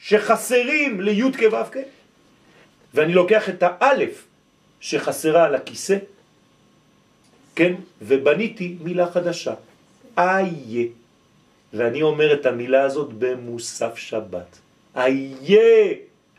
שחסרים 0.00 1.00
ליוד 1.00 1.36
כו"ק, 1.36 1.76
ואני 2.94 3.14
לוקח 3.14 3.48
את 3.48 3.62
האלף 3.66 4.26
שחסרה 4.80 5.44
על 5.44 5.54
הכיסא, 5.54 5.96
כן? 7.56 7.74
ובניתי 8.02 8.76
מילה 8.80 9.10
חדשה. 9.10 9.54
איה. 10.18 10.86
ואני 11.72 12.02
אומר 12.02 12.32
את 12.32 12.46
המילה 12.46 12.82
הזאת 12.82 13.12
במוסף 13.12 13.96
שבת. 13.96 14.58
איה 14.96 15.94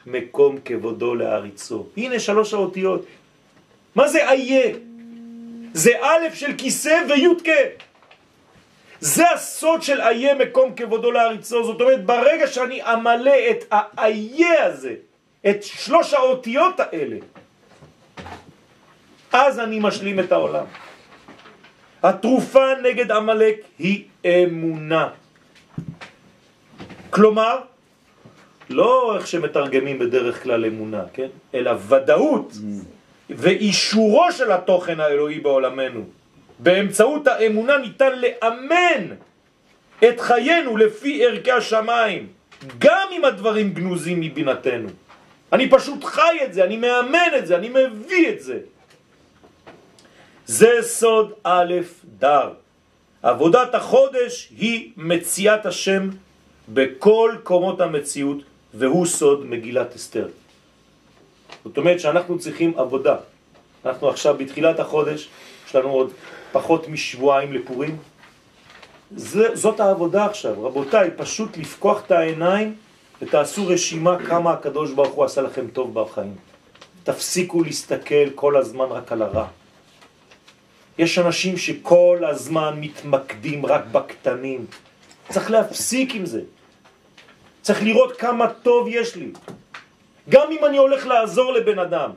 מקום 0.05 0.57
כבודו 0.65 1.15
להריצו. 1.15 1.85
הנה 1.97 2.19
שלוש 2.19 2.53
האותיות. 2.53 3.05
מה 3.95 4.07
זה 4.07 4.29
איה? 4.29 4.75
זה 5.73 5.91
א' 6.01 6.35
של 6.35 6.57
כיסא 6.57 7.03
וי' 7.09 7.27
זה 9.01 9.31
הסוד 9.31 9.81
של 9.81 10.01
איה 10.01 10.35
מקום 10.35 10.75
כבודו 10.75 11.11
להריצו. 11.11 11.63
זאת 11.63 11.81
אומרת, 11.81 12.05
ברגע 12.05 12.47
שאני 12.47 12.83
אמלא 12.83 13.35
את 13.51 13.63
האיה 13.71 14.65
הזה, 14.65 14.95
את 15.49 15.63
שלוש 15.63 16.13
האותיות 16.13 16.79
האלה, 16.79 17.17
אז 19.31 19.59
אני 19.59 19.79
משלים 19.81 20.19
את 20.19 20.31
העולם. 20.31 20.65
התרופה 22.03 22.65
נגד 22.83 23.11
עמלק 23.11 23.55
היא 23.79 24.03
אמונה. 24.25 25.09
כלומר, 27.09 27.59
לא 28.69 29.15
איך 29.17 29.27
שמתרגמים 29.27 29.99
בדרך 29.99 30.43
כלל 30.43 30.65
אמונה, 30.65 31.03
כן? 31.13 31.27
אלא 31.53 31.71
ודאות 31.87 32.53
ואישורו 33.29 34.31
של 34.31 34.51
התוכן 34.51 34.99
האלוהי 34.99 35.39
בעולמנו. 35.39 36.03
באמצעות 36.59 37.27
האמונה 37.27 37.77
ניתן 37.77 38.11
לאמן 38.19 39.03
את 40.03 40.19
חיינו 40.19 40.77
לפי 40.77 41.25
ערכי 41.25 41.51
השמיים, 41.51 42.27
גם 42.77 43.07
אם 43.11 43.25
הדברים 43.25 43.73
גנוזים 43.73 44.19
מבינתנו. 44.19 44.89
אני 45.53 45.69
פשוט 45.69 46.03
חי 46.03 46.37
את 46.45 46.53
זה, 46.53 46.63
אני 46.63 46.77
מאמן 46.77 47.31
את 47.37 47.47
זה, 47.47 47.55
אני 47.55 47.69
מביא 47.69 48.29
את 48.29 48.41
זה. 48.41 48.59
זה 50.45 50.69
סוד 50.81 51.31
א' 51.43 51.73
דר. 52.19 52.49
עבודת 53.23 53.75
החודש 53.75 54.49
היא 54.57 54.91
מציאת 54.97 55.65
השם 55.65 56.09
בכל 56.73 57.35
קומות 57.43 57.81
המציאות, 57.81 58.37
והוא 58.73 59.05
סוד 59.05 59.45
מגילת 59.45 59.95
אסתר. 59.95 60.27
זאת 61.65 61.77
אומרת 61.77 61.99
שאנחנו 61.99 62.39
צריכים 62.39 62.73
עבודה. 62.77 63.15
אנחנו 63.85 64.09
עכשיו 64.09 64.35
בתחילת 64.37 64.79
החודש, 64.79 65.29
יש 65.67 65.75
לנו 65.75 65.89
עוד 65.89 66.11
פחות 66.51 66.87
משבועיים 66.87 67.53
לפורים. 67.53 67.97
זה, 69.15 69.55
זאת 69.55 69.79
העבודה 69.79 70.25
עכשיו. 70.25 70.65
רבותיי, 70.65 71.09
פשוט 71.17 71.57
לפקוח 71.57 72.05
את 72.05 72.11
העיניים 72.11 72.75
ותעשו 73.21 73.67
רשימה 73.67 74.17
כמה 74.25 74.51
הקדוש 74.53 74.91
ברוך 74.91 75.13
הוא 75.13 75.25
עשה 75.25 75.41
לכם 75.41 75.67
טוב 75.67 75.93
בחיים. 75.93 76.35
תפסיקו 77.03 77.63
להסתכל 77.63 78.29
כל 78.35 78.57
הזמן 78.57 78.85
רק 78.85 79.11
על 79.11 79.21
הרע. 79.21 79.47
יש 80.97 81.19
אנשים 81.19 81.57
שכל 81.57 82.17
הזמן 82.27 82.77
מתמקדים 82.79 83.65
רק 83.65 83.85
בקטנים. 83.91 84.65
צריך 85.29 85.51
להפסיק 85.51 86.15
עם 86.15 86.25
זה. 86.25 86.41
צריך 87.61 87.83
לראות 87.83 88.17
כמה 88.17 88.47
טוב 88.47 88.87
יש 88.89 89.15
לי. 89.15 89.31
גם 90.29 90.51
אם 90.51 90.65
אני 90.65 90.77
הולך 90.77 91.07
לעזור 91.07 91.53
לבן 91.53 91.79
אדם, 91.79 92.11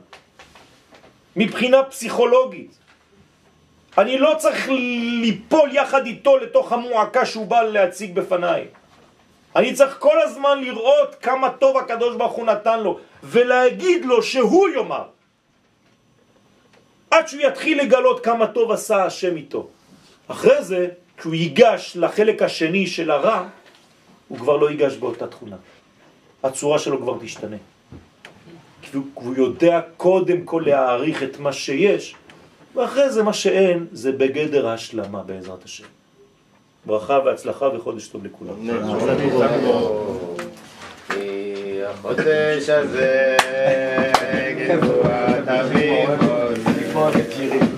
מבחינה 1.35 1.83
פסיכולוגית, 1.83 2.71
אני 3.97 4.17
לא 4.17 4.35
צריך 4.37 4.69
ליפול 5.21 5.69
יחד 5.73 6.05
איתו 6.05 6.37
לתוך 6.37 6.71
המועקה 6.71 7.25
שהוא 7.25 7.47
בא 7.47 7.61
להציג 7.61 8.15
בפניי. 8.15 8.67
אני 9.55 9.73
צריך 9.73 9.95
כל 9.99 10.21
הזמן 10.21 10.59
לראות 10.61 11.15
כמה 11.15 11.49
טוב 11.49 11.77
הקדוש 11.77 12.15
ברוך 12.15 12.33
הוא 12.33 12.45
נתן 12.45 12.79
לו, 12.79 12.99
ולהגיד 13.23 14.05
לו 14.05 14.23
שהוא 14.23 14.69
יאמר. 14.69 15.14
עד 17.15 17.27
שהוא 17.27 17.41
יתחיל 17.41 17.81
לגלות 17.81 18.25
כמה 18.25 18.47
טוב 18.47 18.71
עשה 18.71 19.05
השם 19.05 19.35
איתו. 19.35 19.67
אחרי 20.27 20.63
זה, 20.63 20.87
כשהוא 21.17 21.35
ייגש 21.35 21.93
לחלק 21.95 22.41
השני 22.41 22.87
של 22.87 23.11
הרע, 23.11 23.47
הוא 24.27 24.37
כבר 24.37 24.57
לא 24.57 24.69
ייגש 24.71 24.95
באותה 24.95 25.27
תכונה. 25.27 25.55
הצורה 26.43 26.79
שלו 26.79 27.01
כבר 27.01 27.17
תשתנה. 27.21 27.57
כי 28.81 28.97
הוא 29.13 29.35
יודע 29.37 29.81
קודם 29.97 30.41
כל 30.41 30.63
להעריך 30.65 31.23
את 31.23 31.39
מה 31.39 31.53
שיש, 31.53 32.15
ואחרי 32.75 33.09
זה 33.09 33.23
מה 33.23 33.33
שאין, 33.33 33.85
זה 33.91 34.11
בגדר 34.11 34.67
ההשלמה 34.67 35.23
בעזרת 35.23 35.63
השם. 35.63 35.85
ברכה 36.85 37.19
והצלחה 37.25 37.65
וחודש 37.65 38.07
טוב 38.07 38.25
לכולם. 38.25 38.69
החודש 41.87 42.69
הזה 42.69 43.37
avec 47.07 47.37
les 47.37 47.74